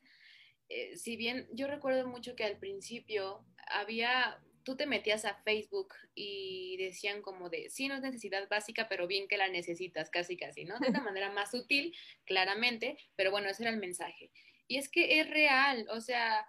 [0.69, 5.93] Eh, si bien yo recuerdo mucho que al principio había tú te metías a Facebook
[6.15, 10.37] y decían como de, sí, no es necesidad básica, pero bien que la necesitas, casi,
[10.37, 10.79] casi, ¿no?
[10.79, 14.31] De una manera más sutil, claramente, pero bueno, ese era el mensaje.
[14.65, 16.47] Y es que es real, o sea,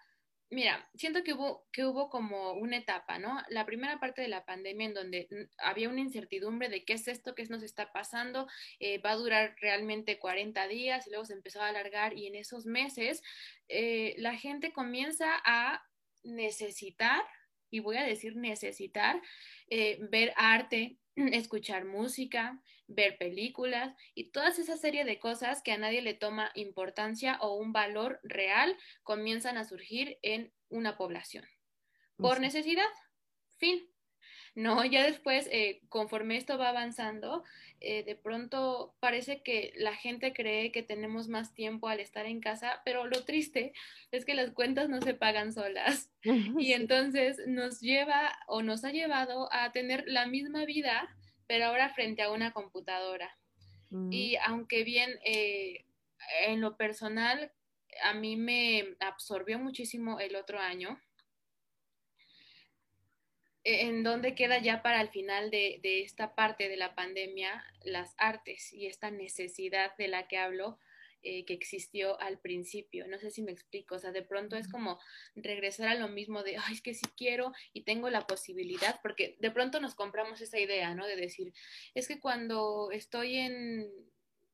[0.50, 3.40] mira, siento que hubo, que hubo como una etapa, ¿no?
[3.48, 7.34] La primera parte de la pandemia en donde había una incertidumbre de qué es esto,
[7.34, 8.48] qué nos está pasando,
[8.80, 12.34] eh, va a durar realmente 40 días y luego se empezó a alargar y en
[12.34, 13.22] esos meses
[13.68, 15.82] eh, la gente comienza a
[16.22, 17.22] necesitar
[17.70, 19.20] y voy a decir necesitar,
[19.68, 25.78] eh, ver arte, escuchar música, ver películas y toda esa serie de cosas que a
[25.78, 31.44] nadie le toma importancia o un valor real comienzan a surgir en una población.
[32.16, 32.88] Por necesidad.
[33.58, 33.89] Fin.
[34.54, 37.44] No, ya después, eh, conforme esto va avanzando,
[37.80, 42.40] eh, de pronto parece que la gente cree que tenemos más tiempo al estar en
[42.40, 43.72] casa, pero lo triste
[44.10, 46.10] es que las cuentas no se pagan solas.
[46.58, 51.08] Y entonces nos lleva o nos ha llevado a tener la misma vida,
[51.46, 53.38] pero ahora frente a una computadora.
[53.90, 54.12] Mm.
[54.12, 55.84] Y aunque bien eh,
[56.46, 57.52] en lo personal,
[58.02, 61.00] a mí me absorbió muchísimo el otro año
[63.64, 68.72] en dónde queda ya para el final de, esta parte de la pandemia las artes
[68.72, 70.78] y esta necesidad de la que hablo
[71.22, 73.06] eh, que existió al principio.
[73.06, 74.98] No sé si me explico, o sea, de pronto es como
[75.34, 79.36] regresar a lo mismo de, ay, es que si quiero y tengo la posibilidad, porque
[79.40, 81.06] de pronto nos compramos esa idea, ¿no?
[81.06, 81.52] De decir,
[81.94, 83.90] es que cuando estoy en,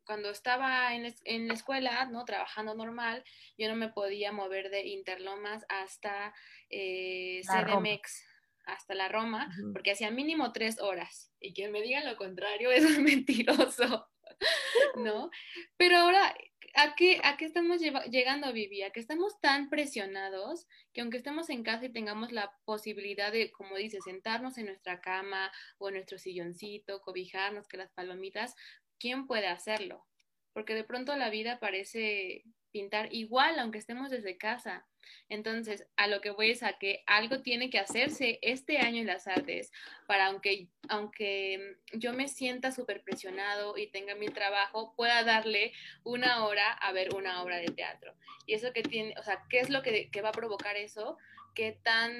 [0.05, 2.25] cuando estaba en, en, la escuela, ¿no?
[2.25, 3.23] Trabajando normal,
[3.57, 6.35] yo no me podía mover de Interlomas hasta
[6.69, 8.26] eh, CDMX
[8.67, 11.33] hasta la Roma, porque hacía mínimo tres horas.
[11.41, 14.09] Y quien me diga lo contrario es mentiroso,
[14.97, 15.31] ¿no?
[15.77, 16.37] Pero ahora,
[16.75, 18.83] ¿a qué, a qué estamos llegando, Vivi?
[18.83, 23.51] A que estamos tan presionados que aunque estemos en casa y tengamos la posibilidad de,
[23.51, 28.55] como dice, sentarnos en nuestra cama o en nuestro silloncito, cobijarnos, que las palomitas,
[28.99, 30.05] ¿quién puede hacerlo?
[30.53, 32.45] Porque de pronto la vida parece
[32.77, 34.85] pintar igual, aunque estemos desde casa.
[35.31, 39.07] Entonces, a lo que voy es a que algo tiene que hacerse este año en
[39.07, 39.73] las artes
[40.07, 45.73] para aunque, aunque yo me sienta súper presionado y tenga mi trabajo, pueda darle
[46.05, 48.15] una hora a ver una obra de teatro.
[48.45, 51.17] Y eso que tiene, o sea, ¿qué es lo que, va a provocar eso?
[51.55, 52.13] qué tan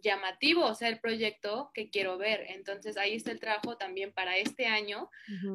[0.00, 2.46] llamativo sea el proyecto que quiero ver.
[2.48, 5.10] Entonces ahí está el trabajo también para este año,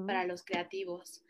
[0.05, 1.23] para los creativos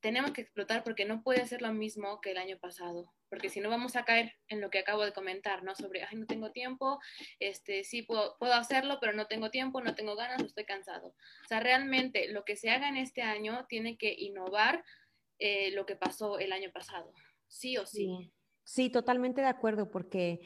[0.00, 3.60] tenemos que explotar porque no puede ser lo mismo que el año pasado, porque si
[3.60, 5.74] no vamos a caer en lo que acabo de comentar, ¿no?
[5.74, 6.98] Sobre, ay, no tengo tiempo,
[7.40, 11.08] este, sí puedo, puedo hacerlo, pero no tengo tiempo, no tengo ganas, estoy cansado.
[11.08, 14.84] O sea, realmente lo que se haga en este año tiene que innovar
[15.38, 17.12] eh, lo que pasó el año pasado,
[17.48, 18.32] sí o sí.
[18.64, 20.40] Sí, totalmente de acuerdo, porque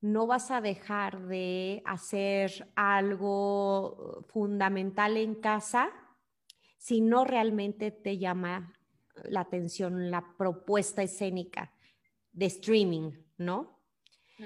[0.00, 5.90] no vas a dejar de hacer algo fundamental en casa
[6.76, 8.74] si no realmente te llama
[9.24, 11.70] la atención, la propuesta escénica.
[12.32, 13.80] de streaming, ¿no?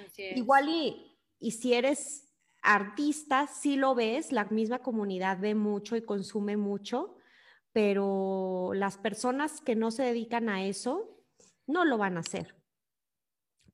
[0.07, 0.37] Así es.
[0.37, 6.03] Igual y, y si eres artista, sí lo ves, la misma comunidad ve mucho y
[6.03, 7.17] consume mucho,
[7.73, 11.25] pero las personas que no se dedican a eso
[11.67, 12.57] no lo van a hacer.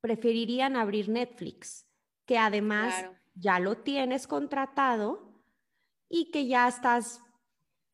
[0.01, 1.87] Preferirían abrir Netflix,
[2.27, 3.17] que además Claro.
[3.35, 5.43] ya lo tienes contratado
[6.09, 7.21] y que ya estás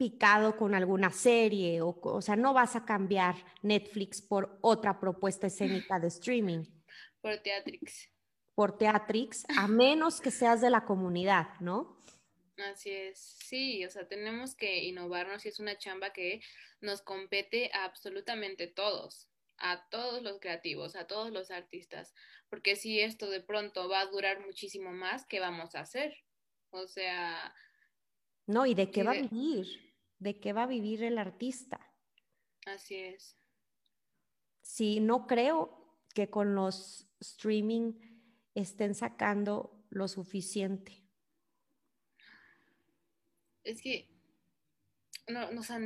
[0.01, 5.49] picado con alguna serie, o, o sea, no vas a cambiar Netflix por otra propuesta
[5.49, 6.65] escénica de streaming,
[7.21, 8.09] Por Teatrix.
[8.55, 11.99] por Teatrix, a menos que seas de la comunidad, ¿no?
[12.57, 13.19] Así es.
[13.45, 16.41] Sí, o sea, tenemos que innovarnos y es una chamba que
[16.81, 19.29] nos compete a absolutamente todos,
[19.59, 22.15] a todos los creativos, a todos los artistas,
[22.49, 26.15] porque si esto de pronto va a durar muchísimo más, ¿qué vamos a hacer?
[26.71, 27.55] O sea,
[28.47, 28.65] ¿No?
[28.65, 29.90] ¿Y de qué va a vivir?
[30.21, 31.81] ¿De qué va a vivir el artista?
[32.67, 33.37] así es.
[34.61, 37.95] Sí, no creo que con los streaming
[38.55, 41.03] estén sacando lo suficiente.
[43.65, 44.09] Es que,
[45.27, 45.79] no, no, o sea,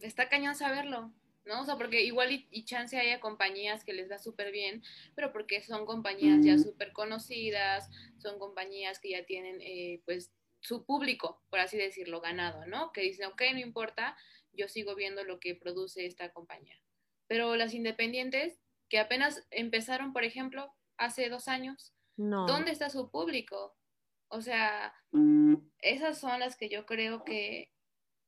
[0.00, 1.12] está cañón saberlo,
[1.44, 1.60] ¿no?
[1.60, 4.82] O sea, porque igual y, y chance haya compañías que les va súper bien,
[5.14, 10.32] pero porque son compañías ya súper conocidas, son compañías que ya tienen, eh, pues,
[10.62, 12.92] su público, por así decirlo, ganado, ¿no?
[12.92, 14.16] Que dicen, ok, no importa,
[14.52, 16.80] yo sigo viendo lo que produce esta compañía.
[17.26, 22.46] Pero las independientes, que apenas empezaron, por ejemplo, hace dos años, No.
[22.46, 23.76] ¿dónde está su público?
[24.28, 24.94] O sea,
[25.80, 27.72] esas son las que yo creo que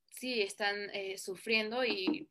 [0.07, 2.29] sí están eh, sufriendo y,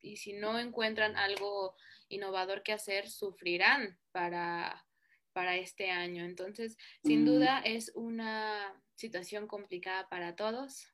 [0.00, 1.74] y si no encuentran algo
[2.08, 4.86] innovador que hacer, sufrirán para,
[5.32, 6.24] para este año.
[6.24, 10.92] Entonces, sin duda es una situación complicada para todos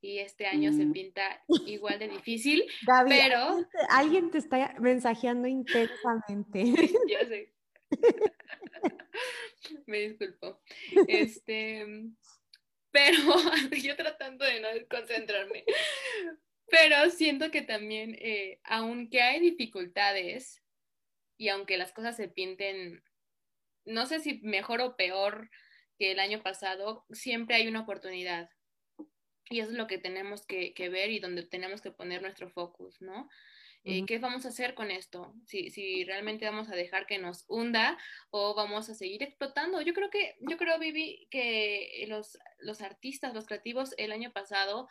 [0.00, 2.64] y este año se pinta igual de difícil,
[3.08, 6.64] pero alguien te, alguien te está mensajeando intensamente.
[7.08, 7.52] ya sé.
[9.86, 10.60] Me disculpo.
[11.08, 11.84] Este,
[12.92, 13.18] pero
[13.72, 15.64] yo tratando de no desconcentrarme.
[16.70, 20.62] Pero siento que también, eh, aunque hay dificultades
[21.36, 23.02] y aunque las cosas se pinten,
[23.84, 25.50] no sé si mejor o peor
[25.98, 28.50] que el año pasado, siempre hay una oportunidad.
[29.50, 32.50] Y eso es lo que tenemos que, que ver y donde tenemos que poner nuestro
[32.50, 33.28] focus, ¿no?
[33.84, 34.04] Eh.
[34.06, 35.34] ¿Qué vamos a hacer con esto?
[35.46, 37.96] Si, si realmente vamos a dejar que nos hunda
[38.30, 39.80] o vamos a seguir explotando.
[39.80, 44.88] Yo creo que, yo creo, Vivi, que los, los artistas, los creativos el año pasado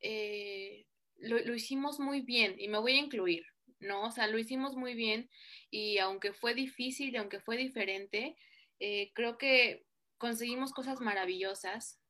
[0.00, 0.86] eh,
[1.16, 3.44] lo, lo hicimos muy bien y me voy a incluir,
[3.80, 4.04] ¿no?
[4.04, 5.28] O sea, lo hicimos muy bien
[5.70, 8.36] y aunque fue difícil y aunque fue diferente,
[8.78, 9.87] eh, creo que
[10.18, 12.00] conseguimos cosas maravillosas,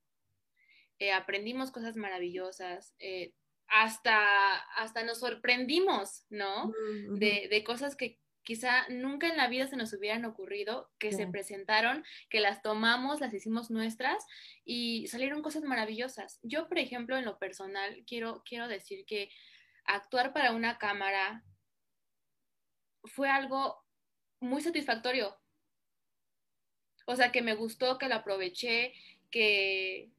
[0.99, 3.35] eh, aprendimos cosas maravillosas, eh,
[3.69, 6.73] hasta, hasta nos sorprendimos, ¿no?
[7.19, 11.27] De, de cosas que quizá nunca en la vida se nos hubieran ocurrido, que se
[11.27, 14.25] presentaron, que las tomamos, las hicimos nuestras
[14.65, 16.41] y salieron cosas maravillosas.
[16.43, 19.31] Yo, por ejemplo, en lo personal, quiero, quiero decir que
[19.85, 21.45] actuar para una cámara
[23.05, 23.85] fue algo
[24.41, 25.37] muy satisfactorio.
[27.09, 28.93] O sea, que me gustó, que lo aproveché,
[29.31, 30.11] que,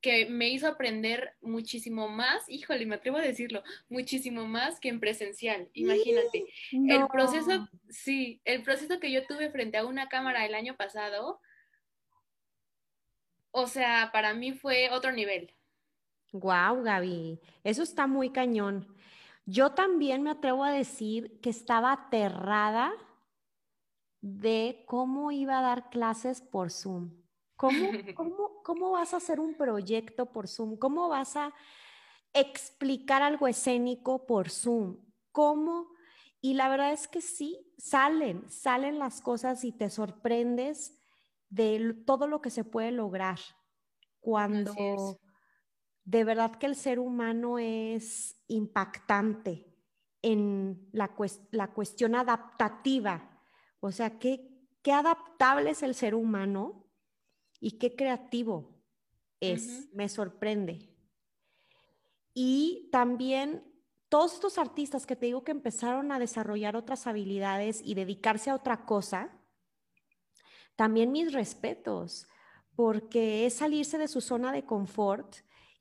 [0.00, 4.98] que me hizo aprender muchísimo más, híjole, me atrevo a decirlo, muchísimo más que en
[4.98, 6.46] presencial, imagínate.
[6.72, 11.38] El proceso, sí, el proceso que yo tuve frente a una cámara el año pasado,
[13.50, 15.52] o sea, para mí fue otro nivel.
[16.32, 18.88] Guau, Gaby, eso está muy cañón.
[19.44, 22.94] Yo también me atrevo a decir que estaba aterrada
[24.20, 27.22] de cómo iba a dar clases por Zoom.
[27.56, 30.76] ¿Cómo, cómo, cómo vas a hacer un proyecto por Zoom?
[30.76, 31.54] ¿Cómo vas a
[32.32, 34.98] explicar algo escénico por Zoom?
[35.32, 35.88] ¿Cómo?
[36.40, 41.00] Y la verdad es que sí, salen, salen las cosas y te sorprendes
[41.48, 43.38] de todo lo que se puede lograr
[44.20, 45.20] cuando
[46.04, 49.66] de verdad que el ser humano es impactante
[50.22, 53.37] en la, cues- la cuestión adaptativa.
[53.80, 54.48] O sea, qué,
[54.82, 56.86] qué adaptable es el ser humano
[57.60, 58.82] y qué creativo
[59.40, 59.88] es.
[59.92, 60.94] Me sorprende.
[62.34, 63.64] Y también
[64.08, 68.54] todos estos artistas que te digo que empezaron a desarrollar otras habilidades y dedicarse a
[68.54, 69.30] otra cosa,
[70.76, 72.26] también mis respetos,
[72.74, 75.36] porque es salirse de su zona de confort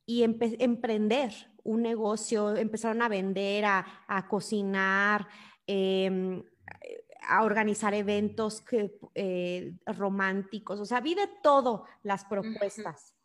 [0.06, 1.32] y emprender
[1.64, 5.28] un negocio, empezaron a vender, a, a cocinar,
[5.68, 6.44] em,
[7.28, 13.16] a organizar eventos que, eh, románticos, o sea, vi de todo las propuestas.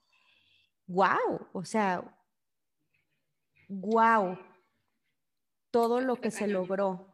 [0.87, 1.49] ¡Wow!
[1.53, 2.03] O sea,
[3.69, 4.39] ¡wow!
[5.71, 7.13] Todo lo que se logró.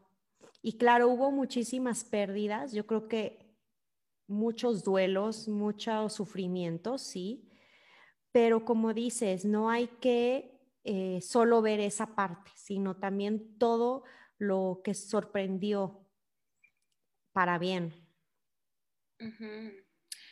[0.62, 3.49] Y claro, hubo muchísimas pérdidas, yo creo que
[4.26, 7.49] muchos duelos, muchos sufrimientos, sí,
[8.32, 14.05] pero como dices, no hay que eh, solo ver esa parte, sino también todo
[14.39, 16.08] lo que sorprendió
[17.39, 17.95] para bien.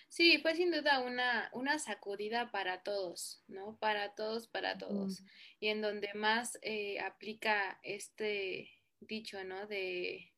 [0.09, 3.76] Sí, fue sin duda una, una sacudida para todos, ¿no?
[3.76, 5.22] Para todos, para todos.
[5.61, 9.68] Y en donde más eh, aplica este dicho, ¿no?
[9.68, 10.34] De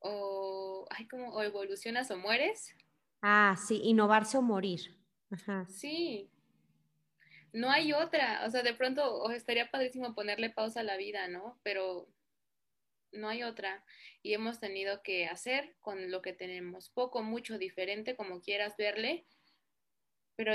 [0.00, 2.76] o, ay, como, o evolucionas o mueres.
[3.22, 4.94] Ah, sí, innovarse o morir.
[5.30, 5.64] Ajá.
[5.70, 6.30] Sí,
[7.54, 8.44] no hay otra.
[8.44, 11.58] O sea, de pronto estaría padrísimo ponerle pausa a la vida, ¿no?
[11.62, 12.10] Pero
[13.12, 13.84] no hay otra.
[14.22, 19.26] Y hemos tenido que hacer con lo que tenemos, poco, mucho, diferente, como quieras verle,
[20.36, 20.52] pero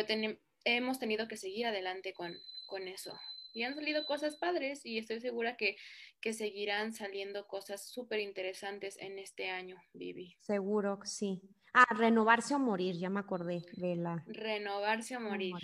[0.64, 2.36] hemos tenido que seguir adelante con,
[2.68, 3.18] con eso.
[3.54, 5.76] Y han salido cosas padres y estoy segura que,
[6.22, 10.38] que seguirán saliendo cosas súper interesantes en este año, Vivi.
[10.40, 11.42] Seguro, sí.
[11.74, 14.24] Ah, renovarse o morir, ya me acordé de la...
[14.28, 15.56] Renovarse o morir.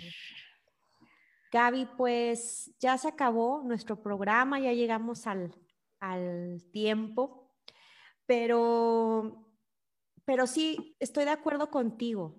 [1.50, 5.54] Gaby, pues ya se acabó nuestro programa, ya llegamos al,
[6.00, 7.54] al tiempo,
[8.26, 9.54] pero,
[10.24, 12.36] pero sí, estoy de acuerdo contigo.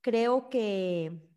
[0.00, 1.28] Creo que,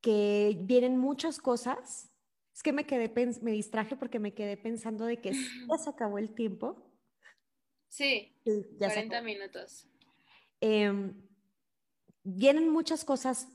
[0.00, 2.10] que vienen muchas cosas.
[2.54, 6.18] Es que me quedé, me distraje porque me quedé pensando de que ya se acabó
[6.18, 6.90] el tiempo.
[7.88, 9.88] Sí, ya 40 minutos.
[10.60, 11.14] Em,
[12.22, 13.48] vienen muchas cosas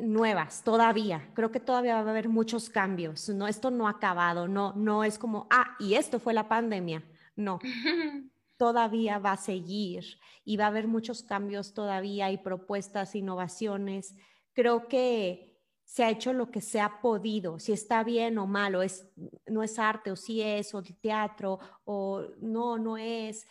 [0.00, 1.30] nuevas todavía.
[1.34, 3.28] Creo que todavía va a haber muchos cambios.
[3.28, 4.48] No, esto no ha acabado.
[4.48, 7.02] No, no es como, ah, y esto fue la pandemia.
[7.36, 7.58] No.
[8.58, 10.04] todavía va a seguir
[10.44, 14.14] y va a haber muchos cambios todavía y propuestas, innovaciones.
[14.52, 18.82] Creo que se ha hecho lo que se ha podido, si está bien o malo,
[18.82, 19.08] es,
[19.46, 23.46] no es arte o si es, o teatro, o no, no es.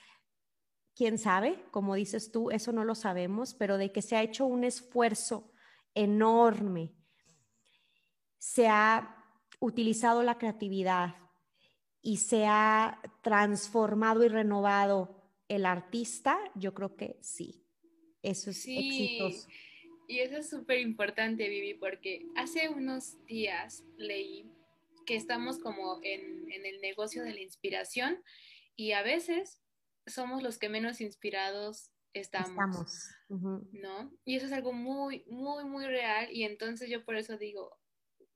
[0.93, 1.63] ¿Quién sabe?
[1.71, 5.51] Como dices tú, eso no lo sabemos, pero de que se ha hecho un esfuerzo
[5.97, 6.93] enorme.
[8.37, 9.25] Se ha
[9.59, 11.15] utilizado la creatividad
[12.01, 15.17] y se ha transformado y renovado
[15.47, 17.65] el artista, yo creo que sí.
[18.21, 19.19] Eso es sí.
[20.09, 24.49] Y eso es súper importante, Vivi, porque hace unos días leí
[25.05, 28.23] que estamos como en, en, el negocio de la inspiración
[28.75, 29.61] y a veces
[30.05, 34.11] somos los que menos inspirados estamos, ¿no?
[34.25, 37.77] Y eso es algo muy, muy, muy real y entonces yo por eso digo,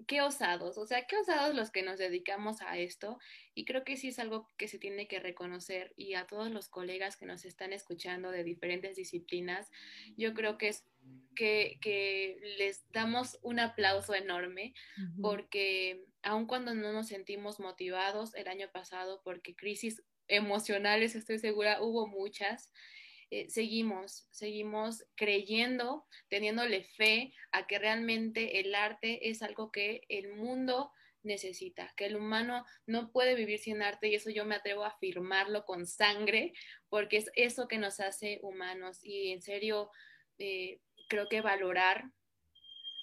[0.07, 3.19] qué osados, o sea, qué osados los que nos dedicamos a esto
[3.53, 6.69] y creo que sí es algo que se tiene que reconocer y a todos los
[6.69, 9.69] colegas que nos están escuchando de diferentes disciplinas,
[10.17, 10.85] yo creo que es
[11.35, 14.73] que, que les damos un aplauso enorme
[15.21, 21.81] porque aun cuando no nos sentimos motivados el año pasado, porque crisis emocionales, estoy segura,
[21.81, 22.71] hubo muchas,
[23.31, 30.35] eh, seguimos, seguimos creyendo, teniéndole fe a que realmente el arte es algo que el
[30.35, 30.91] mundo
[31.23, 34.89] necesita, que el humano no puede vivir sin arte y eso yo me atrevo a
[34.89, 36.51] afirmarlo con sangre,
[36.89, 39.91] porque es eso que nos hace humanos y en serio
[40.37, 42.11] eh, creo que valorar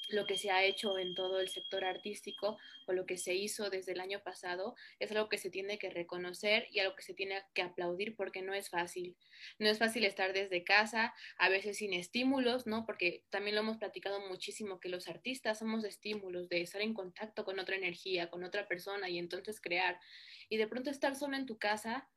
[0.08, 3.70] lo que se ha hecho en todo el sector artístico o lo que se hizo
[3.70, 7.14] desde el año pasado es algo que se tiene que reconocer y algo que se
[7.14, 9.16] tiene que aplaudir porque no es fácil.
[9.58, 12.84] No es fácil estar desde casa, a veces sin estímulos, ¿no?
[12.86, 17.44] Porque también lo hemos platicado muchísimo que los artistas somos estímulos de estar en contacto
[17.44, 20.00] con otra energía, con otra persona y entonces crear.
[20.48, 22.08] Y de pronto estar solo en tu casa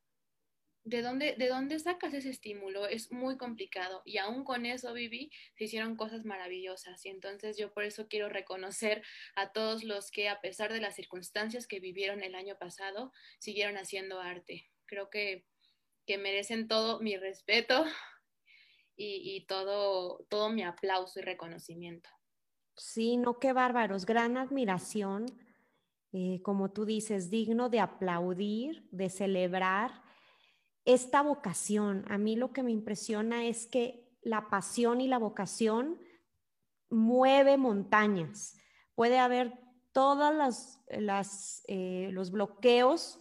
[0.84, 2.86] ¿de dónde, ¿de dónde sacas ese estímulo?
[2.86, 7.72] Es muy complicado y aún con eso, Vivi, se hicieron cosas maravillosas y entonces yo
[7.72, 9.02] por eso quiero reconocer
[9.36, 13.76] a todos los que a pesar de las circunstancias que vivieron el año pasado, siguieron
[13.76, 14.70] haciendo arte.
[14.86, 15.46] Creo que,
[16.06, 17.84] que merecen todo mi respeto
[18.96, 22.10] y, y, todo, todo mi aplauso y reconocimiento.
[22.76, 25.26] Sí, no, qué bárbaros, gran admiración.
[26.14, 30.01] Eh, como tú dices, digno de aplaudir, de celebrar
[30.84, 32.04] esta vocación.
[32.08, 36.00] A mí lo que me impresiona es que la pasión y la vocación
[36.90, 38.56] mueve montañas.
[38.94, 39.58] Puede haber
[39.92, 43.18] todos las, eh, los bloqueos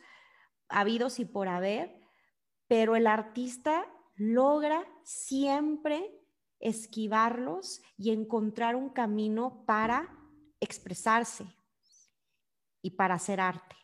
[0.69, 1.99] habidos y por haber,
[2.67, 3.85] pero el artista
[4.15, 6.17] logra siempre
[6.59, 10.17] esquivarlos y encontrar un camino para
[10.59, 11.45] expresarse
[12.81, 13.75] y para hacer arte.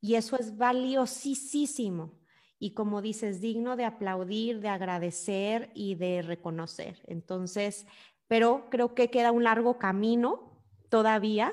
[0.00, 2.25] Y eso es valiosísimo
[2.58, 7.02] y como dices, digno de aplaudir, de agradecer y de reconocer.
[7.06, 7.86] Entonces,
[8.28, 11.52] pero creo que queda un largo camino todavía.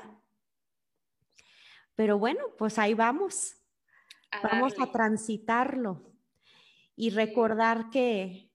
[1.94, 3.56] Pero bueno, pues ahí vamos.
[4.42, 6.12] vamos a transitarlo
[6.96, 8.50] y recordar que,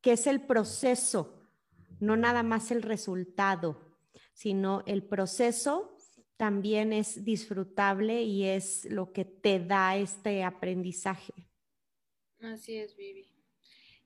[0.00, 1.48] que es el proceso,
[2.00, 3.96] no nada más el resultado,
[4.32, 5.96] sino el proceso
[6.36, 11.47] también es disfrutable y es lo que te da este aprendizaje.
[12.40, 13.28] Así es, Vivi.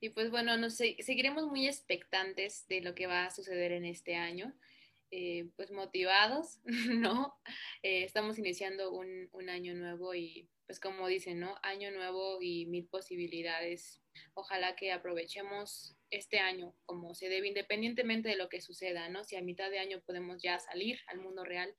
[0.01, 4.17] Y pues bueno, nos seguiremos muy expectantes de lo que va a suceder en este
[4.17, 4.53] año.
[5.15, 7.35] Eh, pues motivados, ¿no?
[7.83, 11.55] Eh, estamos iniciando un, un, año nuevo y pues como dicen, ¿no?
[11.63, 14.01] Año nuevo y mil posibilidades.
[14.33, 19.23] Ojalá que aprovechemos este año como se debe, independientemente de lo que suceda, ¿no?
[19.23, 21.75] Si a mitad de año podemos ya salir al mundo real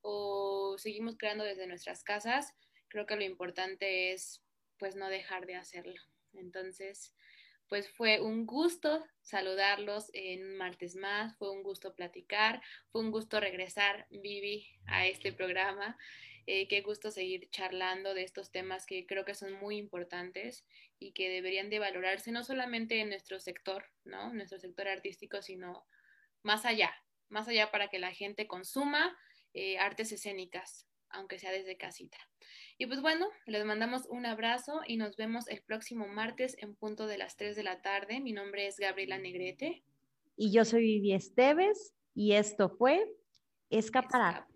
[0.00, 2.54] o seguimos creando desde nuestras casas,
[2.88, 4.42] creo que lo importante es
[4.80, 6.02] pues no dejar de hacerlo.
[6.32, 7.14] Entonces,
[7.68, 12.60] pues fue un gusto saludarlos en martes más, fue un gusto platicar,
[12.90, 15.96] fue un gusto regresar, Vivi, a este programa.
[16.46, 20.66] Eh, qué gusto seguir charlando de estos temas que creo que son muy importantes
[20.98, 24.32] y que deberían de valorarse no solamente en nuestro sector, ¿no?
[24.32, 25.86] Nuestro sector artístico, sino
[26.42, 26.92] más allá,
[27.28, 29.16] más allá para que la gente consuma
[29.54, 32.18] eh, artes escénicas, aunque sea desde casita.
[32.78, 37.06] Y pues bueno, les mandamos un abrazo y nos vemos el próximo martes en punto
[37.06, 38.20] de las 3 de la tarde.
[38.20, 39.82] Mi nombre es Gabriela Negrete.
[40.36, 43.06] Y yo soy Vivi Esteves y esto fue
[43.70, 44.48] Escapará.